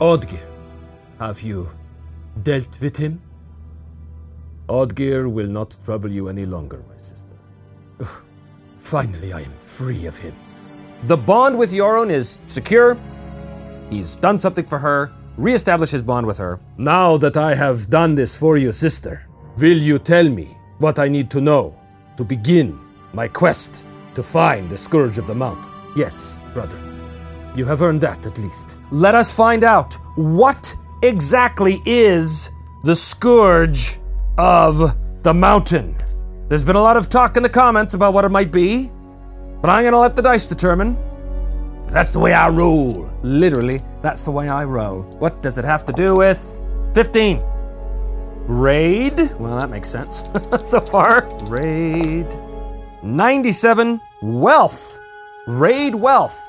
Oddgeir, 0.01 0.47
have 1.19 1.41
you 1.43 1.69
dealt 2.43 2.81
with 2.81 2.97
him? 2.97 3.21
Oddgeir 4.69 5.31
will 5.31 5.49
not 5.49 5.77
trouble 5.85 6.11
you 6.11 6.29
any 6.29 6.45
longer, 6.45 6.83
my 6.89 6.97
sister. 6.97 7.37
Ugh, 8.01 8.25
finally, 8.79 9.33
I 9.33 9.41
am 9.41 9.53
free 9.53 10.07
of 10.07 10.17
him. 10.17 10.35
The 11.05 11.17
bond 11.17 11.59
with 11.59 11.73
Yorun 11.73 12.11
is 12.11 12.39
secure. 12.47 12.97
He's 13.91 14.15
done 14.17 14.39
something 14.39 14.65
for 14.65 14.79
her, 14.79 15.11
reestablish 15.37 15.91
his 15.91 16.03
bond 16.03 16.27
with 16.27 16.39
her. 16.39 16.61
Now 16.79 17.17
that 17.19 17.37
I 17.37 17.55
have 17.55 17.91
done 17.91 18.15
this 18.15 18.37
for 18.37 18.57
you, 18.57 18.73
sister, 18.73 19.29
will 19.59 19.83
you 19.83 19.99
tell 19.99 20.29
me 20.29 20.57
what 20.79 20.99
I 20.99 21.09
need 21.09 21.31
to 21.33 21.41
know 21.41 21.82
to 22.17 22.25
begin 22.25 22.79
my 23.13 23.29
quest 23.29 23.85
to 24.15 24.23
find 24.23 24.69
the 24.71 24.77
Scourge 24.77 25.19
of 25.19 25.27
the 25.27 25.35
Mountain? 25.35 25.71
Yes, 25.97 26.39
brother. 26.53 26.79
You 27.55 27.65
have 27.67 27.83
earned 27.83 28.01
that 28.01 28.25
at 28.27 28.39
least. 28.39 28.77
Let 28.91 29.15
us 29.15 29.33
find 29.33 29.65
out 29.65 29.95
what 30.17 30.75
exactly 31.03 31.83
is 31.85 32.51
the 32.85 32.95
Scourge 32.95 33.99
of 34.39 34.97
the 35.23 35.35
Mountain. 35.35 35.97
There's 36.49 36.65
been 36.65 36.77
a 36.77 36.83
lot 36.83 36.97
of 36.97 37.09
talk 37.09 37.37
in 37.37 37.43
the 37.43 37.49
comments 37.49 37.95
about 37.95 38.15
what 38.15 38.25
it 38.25 38.31
might 38.31 38.53
be, 38.53 38.91
but 39.61 39.71
I'm 39.71 39.85
gonna 39.85 39.99
let 39.99 40.17
the 40.17 40.23
dice 40.23 40.47
determine. 40.47 40.97
That's 41.89 42.11
the 42.11 42.19
way 42.19 42.33
I 42.33 42.49
roll. 42.49 43.11
Literally, 43.23 43.81
that's 44.01 44.23
the 44.23 44.31
way 44.31 44.49
I 44.49 44.65
roll. 44.65 45.03
What 45.19 45.43
does 45.43 45.59
it 45.59 45.65
have 45.65 45.85
to 45.87 45.93
do 45.93 46.17
with 46.17 46.61
15? 46.95 47.43
Raid? 48.47 49.19
Well, 49.39 49.59
that 49.59 49.71
makes 49.71 49.89
sense 49.89 50.25
so 50.65 50.81
far. 50.81 51.29
Raid. 51.49 52.27
97. 53.03 54.01
Wealth. 54.23 54.99
Raid 55.47 55.95
wealth. 55.95 56.41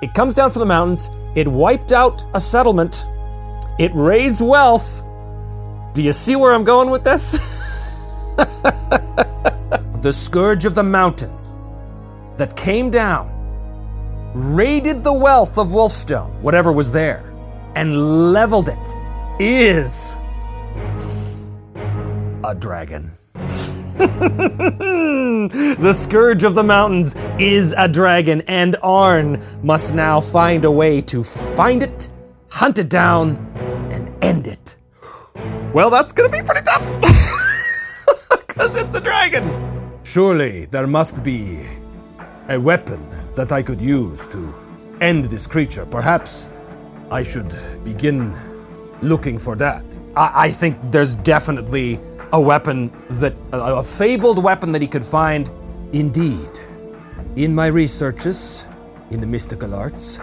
It 0.00 0.14
comes 0.14 0.34
down 0.34 0.50
from 0.50 0.60
the 0.60 0.66
mountains. 0.66 1.10
It 1.34 1.48
wiped 1.48 1.92
out 1.92 2.24
a 2.34 2.40
settlement. 2.40 3.04
It 3.78 3.92
raids 3.94 4.42
wealth. 4.42 5.02
Do 5.92 6.02
you 6.02 6.12
see 6.12 6.36
where 6.36 6.52
I'm 6.52 6.64
going 6.64 6.90
with 6.90 7.04
this? 7.04 7.38
the 8.36 10.12
scourge 10.12 10.64
of 10.64 10.74
the 10.74 10.82
mountains 10.82 11.54
that 12.36 12.56
came 12.56 12.90
down, 12.90 13.30
raided 14.34 15.04
the 15.04 15.12
wealth 15.12 15.58
of 15.58 15.68
Wolfstone, 15.68 16.32
whatever 16.40 16.72
was 16.72 16.92
there, 16.92 17.32
and 17.74 18.32
leveled 18.32 18.68
it, 18.68 18.88
is 19.38 20.14
a 22.44 22.54
dragon. 22.54 23.10
the 23.98 25.92
scourge 25.92 26.44
of 26.44 26.54
the 26.54 26.62
mountains 26.62 27.14
is 27.38 27.74
a 27.76 27.88
dragon, 27.88 28.42
and 28.42 28.76
Arn 28.82 29.40
must 29.62 29.94
now 29.94 30.20
find 30.20 30.64
a 30.64 30.70
way 30.70 31.00
to 31.02 31.22
find 31.22 31.82
it, 31.82 32.08
hunt 32.48 32.78
it 32.78 32.88
down, 32.88 33.36
and 33.90 34.10
end 34.22 34.46
it. 34.48 34.76
Well, 35.72 35.90
that's 35.90 36.12
gonna 36.12 36.28
be 36.28 36.42
pretty 36.42 36.62
tough. 36.62 36.88
Because 38.46 38.76
it's 38.76 38.94
a 38.94 39.00
dragon. 39.00 39.44
Surely 40.02 40.66
there 40.66 40.86
must 40.86 41.22
be 41.22 41.64
a 42.50 42.60
weapon 42.60 43.00
that 43.34 43.50
I 43.50 43.62
could 43.62 43.80
use 43.80 44.26
to 44.28 44.54
end 45.00 45.24
this 45.24 45.46
creature. 45.46 45.86
Perhaps 45.86 46.48
I 47.10 47.22
should 47.22 47.56
begin 47.82 48.36
looking 49.00 49.38
for 49.38 49.56
that. 49.56 49.84
I, 50.14 50.48
I 50.48 50.50
think 50.50 50.76
there's 50.90 51.14
definitely 51.14 51.98
a 52.32 52.40
weapon 52.40 52.90
that, 53.10 53.34
a, 53.52 53.82
fabled 53.82 54.42
weapon 54.42 54.72
that 54.72 54.82
he 54.82 54.88
could 54.88 55.04
find. 55.04 55.50
Indeed. 55.92 56.58
In 57.36 57.54
my 57.54 57.66
researches 57.66 58.64
in 59.10 59.20
the 59.20 59.26
mystical 59.26 59.74
arts, 59.74 60.18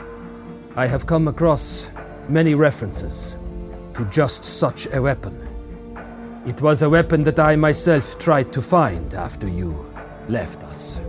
I 0.75 0.87
have 0.87 1.05
come 1.05 1.27
across 1.27 1.91
many 2.27 2.55
references 2.55 3.37
to 3.93 4.05
just 4.05 4.43
such 4.45 4.87
a 4.93 5.01
weapon. 5.01 5.35
It 6.47 6.61
was 6.61 6.81
a 6.81 6.89
weapon 6.89 7.23
that 7.23 7.39
I 7.39 7.55
myself 7.55 8.17
tried 8.17 8.51
to 8.53 8.61
find 8.61 9.13
after 9.13 9.47
you 9.47 9.85
left 10.27 10.63
us. 10.63 11.01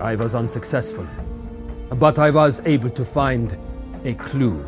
I 0.00 0.14
was 0.14 0.34
unsuccessful, 0.34 1.06
but 1.96 2.18
I 2.18 2.30
was 2.30 2.62
able 2.64 2.90
to 2.90 3.04
find 3.04 3.58
a 4.04 4.14
clue 4.14 4.64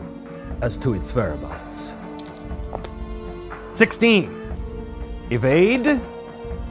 as 0.60 0.76
to 0.78 0.94
its 0.94 1.14
whereabouts. 1.14 1.94
16. 3.74 4.43
Evade. 5.30 6.02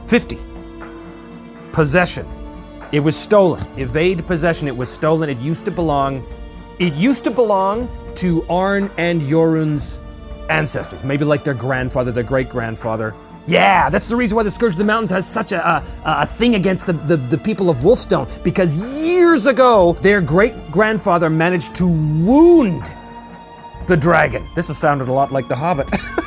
50. 0.06 0.38
Possession. 1.72 2.26
It 2.92 3.00
was 3.00 3.16
stolen. 3.16 3.60
Evade 3.78 4.26
possession. 4.26 4.68
It 4.68 4.76
was 4.76 4.88
stolen. 4.88 5.28
It 5.28 5.38
used 5.38 5.64
to 5.64 5.70
belong. 5.70 6.26
It 6.78 6.94
used 6.94 7.24
to 7.24 7.30
belong 7.30 7.88
to 8.16 8.44
Arn 8.48 8.90
and 8.96 9.22
Yorun's 9.22 9.98
ancestors. 10.48 11.02
Maybe 11.02 11.24
like 11.24 11.42
their 11.44 11.54
grandfather, 11.54 12.12
their 12.12 12.22
great 12.22 12.48
grandfather. 12.48 13.14
Yeah, 13.46 13.90
that's 13.90 14.06
the 14.06 14.16
reason 14.16 14.36
why 14.36 14.42
the 14.42 14.50
Scourge 14.50 14.72
of 14.72 14.78
the 14.78 14.84
Mountains 14.84 15.10
has 15.10 15.28
such 15.28 15.52
a, 15.52 15.62
a, 15.62 15.84
a 16.04 16.26
thing 16.26 16.54
against 16.54 16.86
the, 16.86 16.94
the, 16.94 17.16
the 17.16 17.36
people 17.36 17.68
of 17.68 17.78
Wolfstone. 17.78 18.42
Because 18.42 18.76
years 18.76 19.46
ago, 19.46 19.92
their 20.00 20.20
great 20.20 20.70
grandfather 20.70 21.28
managed 21.28 21.74
to 21.76 21.86
wound 21.86 22.90
the 23.86 23.96
dragon. 23.96 24.46
This 24.54 24.68
has 24.68 24.78
sounded 24.78 25.08
a 25.08 25.12
lot 25.12 25.30
like 25.30 25.48
The 25.48 25.56
Hobbit. 25.56 25.90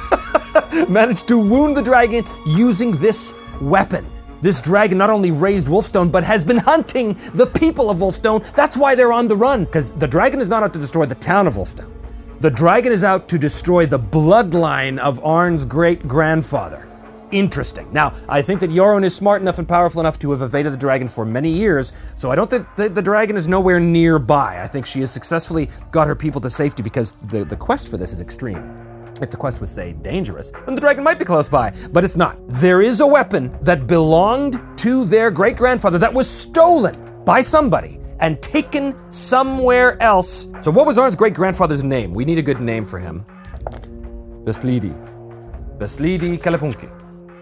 managed 0.87 1.27
to 1.27 1.37
wound 1.37 1.75
the 1.75 1.81
dragon 1.81 2.23
using 2.45 2.91
this 2.91 3.33
weapon. 3.61 4.05
This 4.41 4.61
dragon 4.61 4.97
not 4.97 5.09
only 5.09 5.31
raised 5.31 5.67
Wolfstone, 5.67 6.11
but 6.11 6.23
has 6.23 6.43
been 6.43 6.57
hunting 6.57 7.13
the 7.33 7.47
people 7.47 7.89
of 7.89 7.97
Wolfstone. 7.97 8.49
That's 8.53 8.77
why 8.77 8.93
they're 8.93 9.11
on 9.11 9.27
the 9.27 9.35
run, 9.35 9.65
because 9.65 9.91
the 9.93 10.07
dragon 10.07 10.39
is 10.39 10.49
not 10.49 10.63
out 10.63 10.73
to 10.73 10.79
destroy 10.79 11.05
the 11.05 11.15
town 11.15 11.47
of 11.47 11.53
Wolfstone. 11.55 11.91
The 12.39 12.51
dragon 12.51 12.91
is 12.91 13.03
out 13.03 13.27
to 13.29 13.39
destroy 13.39 13.87
the 13.87 13.97
bloodline 13.97 14.99
of 14.99 15.23
Arn's 15.25 15.65
great 15.65 16.07
grandfather. 16.07 16.87
Interesting. 17.31 17.91
Now, 17.91 18.13
I 18.29 18.41
think 18.41 18.59
that 18.61 18.69
Yorun 18.69 19.03
is 19.03 19.13
smart 19.15 19.41
enough 19.41 19.57
and 19.57 19.67
powerful 19.67 19.99
enough 19.99 20.19
to 20.19 20.31
have 20.31 20.41
evaded 20.41 20.71
the 20.71 20.77
dragon 20.77 21.07
for 21.07 21.25
many 21.25 21.49
years, 21.49 21.91
so 22.15 22.31
I 22.31 22.35
don't 22.35 22.49
think 22.49 22.67
the, 22.75 22.89
the 22.89 23.01
dragon 23.01 23.35
is 23.35 23.47
nowhere 23.47 23.79
nearby. 23.79 24.61
I 24.61 24.67
think 24.67 24.85
she 24.85 24.99
has 25.01 25.11
successfully 25.11 25.67
got 25.91 26.07
her 26.07 26.15
people 26.15 26.39
to 26.41 26.49
safety 26.49 26.83
because 26.83 27.11
the, 27.23 27.43
the 27.43 27.57
quest 27.57 27.89
for 27.89 27.97
this 27.97 28.13
is 28.13 28.19
extreme. 28.19 28.86
If 29.21 29.31
the 29.31 29.37
quest 29.37 29.61
was, 29.61 29.69
say, 29.69 29.93
dangerous, 29.93 30.51
then 30.65 30.75
the 30.75 30.81
dragon 30.81 31.03
might 31.03 31.19
be 31.19 31.25
close 31.25 31.49
by, 31.49 31.73
but 31.91 32.03
it's 32.03 32.15
not. 32.15 32.37
There 32.47 32.81
is 32.81 32.99
a 32.99 33.07
weapon 33.07 33.57
that 33.61 33.87
belonged 33.87 34.61
to 34.79 35.05
their 35.05 35.31
great 35.31 35.57
grandfather 35.57 35.97
that 35.97 36.13
was 36.13 36.29
stolen 36.29 37.23
by 37.25 37.41
somebody 37.41 37.99
and 38.19 38.41
taken 38.41 38.95
somewhere 39.11 40.01
else. 40.01 40.47
So, 40.61 40.71
what 40.71 40.85
was 40.85 40.97
Arn's 40.97 41.15
great 41.15 41.33
grandfather's 41.33 41.83
name? 41.83 42.13
We 42.13 42.25
need 42.25 42.37
a 42.37 42.43
good 42.43 42.59
name 42.59 42.85
for 42.85 42.99
him. 42.99 43.25
Veslidi. 44.43 44.93
Veslidi 45.77 46.37
Kalapunki. 46.37 46.89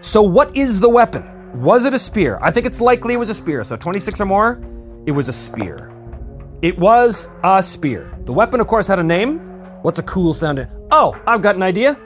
So, 0.04 0.22
what 0.22 0.56
is 0.56 0.80
the 0.80 0.88
weapon? 0.88 1.36
Was 1.54 1.84
it 1.84 1.94
a 1.94 1.98
spear? 1.98 2.38
I 2.42 2.50
think 2.50 2.66
it's 2.66 2.80
likely 2.80 3.14
it 3.14 3.16
was 3.16 3.30
a 3.30 3.34
spear. 3.34 3.64
So 3.64 3.76
26 3.76 4.20
or 4.20 4.26
more, 4.26 4.60
it 5.06 5.12
was 5.12 5.28
a 5.28 5.32
spear. 5.32 5.90
It 6.60 6.78
was 6.78 7.28
a 7.44 7.62
spear. 7.62 8.14
The 8.24 8.32
weapon, 8.32 8.60
of 8.60 8.66
course, 8.66 8.86
had 8.86 8.98
a 8.98 9.04
name. 9.04 9.38
What's 9.82 9.98
a 9.98 10.02
cool 10.02 10.34
sounding? 10.34 10.66
Oh, 10.90 11.20
I've 11.26 11.42
got 11.42 11.56
an 11.56 11.62
idea. 11.62 11.98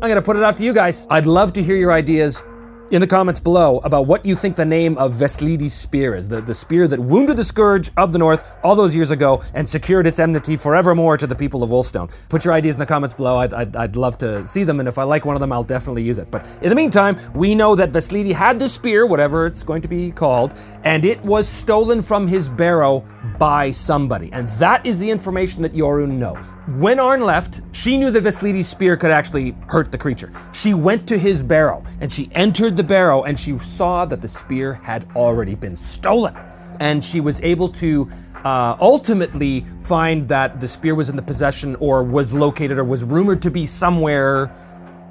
I'm 0.00 0.08
gonna 0.08 0.22
put 0.22 0.36
it 0.36 0.42
out 0.42 0.56
to 0.58 0.64
you 0.64 0.72
guys. 0.72 1.06
I'd 1.10 1.26
love 1.26 1.52
to 1.54 1.62
hear 1.62 1.76
your 1.76 1.92
ideas 1.92 2.42
in 2.90 3.02
the 3.02 3.06
comments 3.06 3.38
below 3.38 3.80
about 3.80 4.06
what 4.06 4.24
you 4.24 4.34
think 4.34 4.56
the 4.56 4.64
name 4.64 4.96
of 4.96 5.12
Veslidi's 5.12 5.74
spear 5.74 6.14
is, 6.14 6.26
the, 6.26 6.40
the 6.40 6.54
spear 6.54 6.88
that 6.88 6.98
wounded 6.98 7.36
the 7.36 7.44
Scourge 7.44 7.90
of 7.98 8.12
the 8.12 8.18
North 8.18 8.50
all 8.64 8.74
those 8.74 8.94
years 8.94 9.10
ago 9.10 9.42
and 9.52 9.68
secured 9.68 10.06
its 10.06 10.18
enmity 10.18 10.56
forevermore 10.56 11.18
to 11.18 11.26
the 11.26 11.34
people 11.34 11.62
of 11.62 11.68
Wolfstone. 11.68 12.10
Put 12.30 12.46
your 12.46 12.54
ideas 12.54 12.76
in 12.76 12.78
the 12.78 12.86
comments 12.86 13.14
below. 13.14 13.36
I'd, 13.36 13.52
I'd, 13.52 13.76
I'd 13.76 13.96
love 13.96 14.16
to 14.18 14.46
see 14.46 14.64
them, 14.64 14.80
and 14.80 14.88
if 14.88 14.96
I 14.96 15.02
like 15.02 15.26
one 15.26 15.36
of 15.36 15.40
them, 15.40 15.52
I'll 15.52 15.62
definitely 15.62 16.02
use 16.02 16.16
it. 16.16 16.30
But 16.30 16.50
in 16.62 16.70
the 16.70 16.74
meantime, 16.74 17.16
we 17.34 17.54
know 17.54 17.74
that 17.74 17.90
Veslidi 17.90 18.32
had 18.32 18.58
this 18.58 18.72
spear, 18.72 19.06
whatever 19.06 19.44
it's 19.44 19.62
going 19.62 19.82
to 19.82 19.88
be 19.88 20.10
called, 20.10 20.58
and 20.84 21.04
it 21.04 21.20
was 21.22 21.46
stolen 21.46 22.00
from 22.00 22.26
his 22.26 22.48
barrow 22.48 23.04
by 23.38 23.70
somebody. 23.70 24.32
And 24.32 24.48
that 24.60 24.86
is 24.86 24.98
the 24.98 25.10
information 25.10 25.60
that 25.62 25.72
Yorun 25.72 26.12
knows. 26.12 26.46
When 26.68 27.00
Arn 27.00 27.22
left, 27.22 27.62
she 27.72 27.96
knew 27.96 28.10
the 28.10 28.20
Veslidi's 28.20 28.68
spear 28.68 28.94
could 28.98 29.10
actually 29.10 29.56
hurt 29.68 29.90
the 29.90 29.96
creature. 29.96 30.30
She 30.52 30.74
went 30.74 31.08
to 31.08 31.18
his 31.18 31.42
barrow 31.42 31.82
and 32.02 32.12
she 32.12 32.28
entered 32.32 32.76
the 32.76 32.84
barrow 32.84 33.22
and 33.22 33.38
she 33.38 33.56
saw 33.56 34.04
that 34.04 34.20
the 34.20 34.28
spear 34.28 34.74
had 34.74 35.06
already 35.16 35.54
been 35.54 35.74
stolen. 35.74 36.36
And 36.78 37.02
she 37.02 37.22
was 37.22 37.40
able 37.40 37.70
to 37.70 38.06
uh, 38.44 38.76
ultimately 38.80 39.60
find 39.80 40.24
that 40.24 40.60
the 40.60 40.68
spear 40.68 40.94
was 40.94 41.08
in 41.08 41.16
the 41.16 41.22
possession 41.22 41.74
or 41.76 42.04
was 42.04 42.34
located 42.34 42.78
or 42.78 42.84
was 42.84 43.02
rumored 43.02 43.40
to 43.42 43.50
be 43.50 43.64
somewhere, 43.64 44.54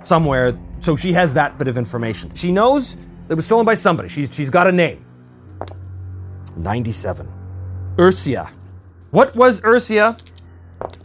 somewhere. 0.03 0.55
So 0.77 0.95
she 0.95 1.11
has 1.13 1.33
that 1.33 1.57
bit 1.57 1.67
of 1.67 1.75
information. 1.75 2.35
She 2.35 2.51
knows 2.51 2.97
it 3.29 3.33
was 3.33 3.45
stolen 3.45 3.65
by 3.65 3.73
somebody. 3.73 4.09
She's, 4.09 4.31
she's 4.31 4.51
got 4.51 4.67
a 4.67 4.71
name. 4.71 5.03
97. 6.55 7.27
Ursia. 7.95 8.47
What 9.09 9.35
was 9.35 9.59
Ursia? 9.61 10.15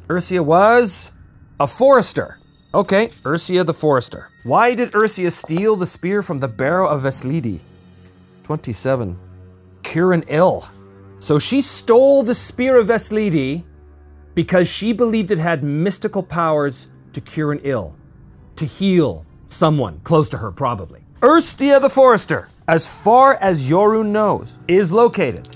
Ursia 0.08 0.44
was 0.44 1.10
a 1.60 1.66
forester. 1.66 2.38
Okay, 2.74 3.06
Ursia 3.06 3.64
the 3.64 3.72
forester. 3.74 4.28
Why 4.42 4.74
did 4.74 4.92
Ursia 4.92 5.30
steal 5.30 5.76
the 5.76 5.86
spear 5.86 6.22
from 6.22 6.38
the 6.40 6.48
barrow 6.48 6.88
of 6.88 7.02
Veslidi? 7.02 7.60
27. 8.42 9.18
Kieran 9.82 10.24
ill. 10.28 10.68
So 11.18 11.38
she 11.38 11.60
stole 11.60 12.24
the 12.24 12.34
spear 12.34 12.78
of 12.80 12.88
Veslidi 12.88 13.64
because 14.34 14.68
she 14.68 14.92
believed 14.92 15.30
it 15.30 15.38
had 15.38 15.62
mystical 15.62 16.22
powers 16.22 16.88
to 17.12 17.20
cure 17.20 17.52
an 17.52 17.60
ill, 17.62 17.94
to 18.56 18.66
heal 18.66 19.24
someone 19.48 20.00
close 20.00 20.28
to 20.30 20.38
her, 20.38 20.50
probably. 20.50 21.04
Ursia 21.20 21.80
the 21.80 21.88
Forester, 21.88 22.48
as 22.66 22.88
far 22.88 23.36
as 23.40 23.68
Yorun 23.70 24.06
knows, 24.06 24.58
is 24.66 24.90
located 24.90 25.48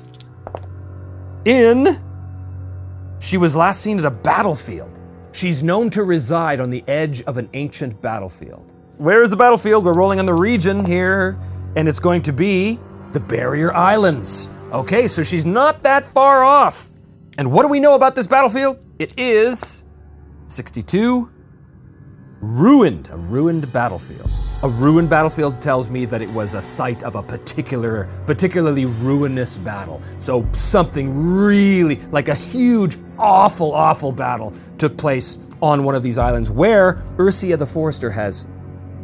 in. 1.45 2.06
She 3.21 3.37
was 3.37 3.57
last 3.57 3.81
seen 3.81 3.99
at 3.99 4.05
a 4.05 4.11
battlefield. 4.11 5.01
She's 5.33 5.63
known 5.63 5.91
to 5.91 6.05
reside 6.05 6.61
on 6.61 6.71
the 6.71 6.85
edge 6.89 7.23
of 7.23 7.37
an 7.39 7.49
ancient 7.55 8.01
battlefield. 8.01 8.73
Where 8.99 9.23
is 9.23 9.31
the 9.31 9.37
battlefield? 9.37 9.85
We're 9.85 9.95
rolling 9.95 10.19
on 10.19 10.27
the 10.27 10.35
region 10.35 10.85
here, 10.85 11.39
and 11.77 11.89
it's 11.89 12.01
going 12.01 12.23
to 12.23 12.33
be 12.33 12.79
the 13.13 13.21
Barrier 13.21 13.73
Islands. 13.75 14.49
Okay, 14.73 15.07
so 15.07 15.23
she's 15.23 15.45
not 15.45 15.83
that 15.83 16.05
far 16.05 16.45
off. 16.45 16.89
And 17.39 17.53
what 17.53 17.63
do 17.63 17.69
we 17.69 17.81
know 17.81 17.95
about 17.95 18.15
this 18.15 18.27
battlefield? 18.27 18.85
It 18.99 19.19
is 19.19 19.85
62 20.49 21.31
ruined, 22.41 23.09
a 23.11 23.17
ruined 23.17 23.71
battlefield. 23.73 24.31
A 24.63 24.69
ruined 24.69 25.11
battlefield 25.11 25.61
tells 25.61 25.91
me 25.91 26.05
that 26.07 26.23
it 26.23 26.31
was 26.31 26.55
a 26.55 26.63
site 26.63 27.03
of 27.03 27.15
a 27.15 27.23
particular, 27.23 28.09
particularly 28.27 28.87
ruinous 28.87 29.57
battle. 29.59 30.01
So 30.19 30.47
something 30.53 31.13
really, 31.15 31.97
like 32.11 32.29
a 32.29 32.35
huge, 32.35 32.97
awful, 33.19 33.73
awful 33.73 34.13
battle 34.13 34.53
took 34.79 34.97
place 34.97 35.39
on 35.63 35.85
one 35.85 35.95
of 35.95 36.03
these 36.03 36.19
islands 36.19 36.51
where 36.51 36.95
Ursia 37.17 37.59
the 37.59 37.67
Forester 37.67 38.11
has 38.11 38.45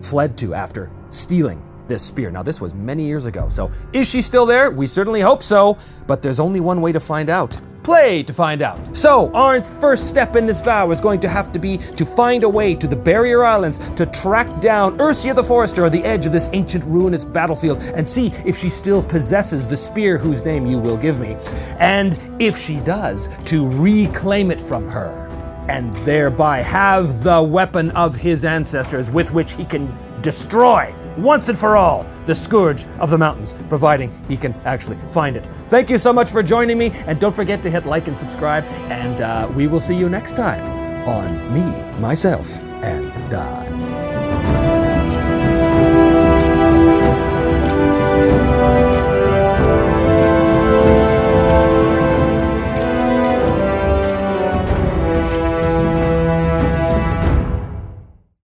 fled 0.01 0.37
to 0.39 0.55
after 0.55 0.91
stealing 1.11 1.63
this 1.89 2.03
spear. 2.03 2.31
Now, 2.31 2.43
this 2.43 2.61
was 2.61 2.75
many 2.75 3.05
years 3.05 3.25
ago, 3.25 3.49
so 3.49 3.71
is 3.93 4.09
she 4.09 4.23
still 4.23 4.47
there? 4.47 4.71
We 4.71 4.87
certainly 4.87 5.21
hope 5.21 5.43
so, 5.43 5.77
but 6.07 6.23
there's 6.23 6.41
only 6.41 6.61
one 6.61 6.81
way 6.81 6.93
to 6.93 7.01
find 7.01 7.31
out. 7.31 7.59
Play 7.83 8.23
to 8.23 8.33
find 8.33 8.63
out. 8.63 8.97
So, 8.97 9.33
Arn's 9.35 9.67
first 9.67 10.09
step 10.09 10.37
in 10.37 10.47
this 10.47 10.61
vow 10.61 10.91
is 10.91 11.01
going 11.01 11.19
to 11.21 11.29
have 11.29 11.53
to 11.53 11.59
be 11.59 11.79
to 11.79 12.05
find 12.05 12.45
a 12.45 12.49
way 12.49 12.77
to 12.77 12.87
the 12.87 12.95
Barrier 12.95 13.43
Islands 13.45 13.79
to 13.97 14.07
track 14.07 14.61
down 14.61 14.99
Ursia 14.99 15.35
the 15.35 15.43
Forester 15.43 15.85
on 15.85 15.91
the 15.91 16.05
edge 16.05 16.25
of 16.25 16.33
this 16.33 16.49
ancient 16.53 16.85
ruinous 16.85 17.25
battlefield 17.25 17.83
and 17.83 18.09
see 18.09 18.27
if 18.47 18.57
she 18.57 18.69
still 18.69 19.03
possesses 19.03 19.67
the 19.67 19.77
spear 19.77 20.17
whose 20.17 20.45
name 20.45 20.65
you 20.65 20.79
will 20.79 20.97
give 20.97 21.19
me. 21.19 21.37
And 21.81 22.17
if 22.39 22.57
she 22.57 22.79
does, 22.81 23.29
to 23.47 23.69
reclaim 23.81 24.53
it 24.53 24.61
from 24.61 24.89
her 24.89 25.19
and 25.69 25.93
thereby 26.05 26.63
have 26.63 27.23
the 27.23 27.43
weapon 27.43 27.91
of 27.93 28.15
his 28.15 28.45
ancestors 28.45 29.11
with 29.11 29.33
which 29.33 29.53
he 29.53 29.65
can 29.65 29.93
destroy 30.21 30.95
once 31.17 31.49
and 31.49 31.59
for 31.59 31.77
all 31.77 32.07
the 32.27 32.35
scourge 32.35 32.87
of 32.99 33.11
the 33.11 33.19
mountains, 33.19 33.55
providing 33.69 34.13
he 34.29 34.37
can 34.37 34.55
actually 34.65 34.97
find 35.09 35.37
it. 35.37 35.49
Thank 35.69 35.91
you 35.91 35.99
so 35.99 36.13
much 36.13 36.31
for 36.31 36.43
joining 36.43 36.79
me, 36.79 36.91
and 37.07 37.19
don't 37.19 37.35
forget 37.35 37.63
to 37.63 37.71
hit 37.71 37.87
like 37.87 38.09
and 38.09 38.17
subscribe, 38.17 38.65
and 38.91 39.21
uh, 39.21 39.51
we 39.55 39.67
will 39.67 39.81
see 39.81 39.97
you 39.97 40.09
next 40.09 40.37
time 40.37 40.63
on 41.09 41.53
Me, 41.53 42.01
Myself, 42.01 42.59
and 42.83 43.13
Die. 43.31 43.82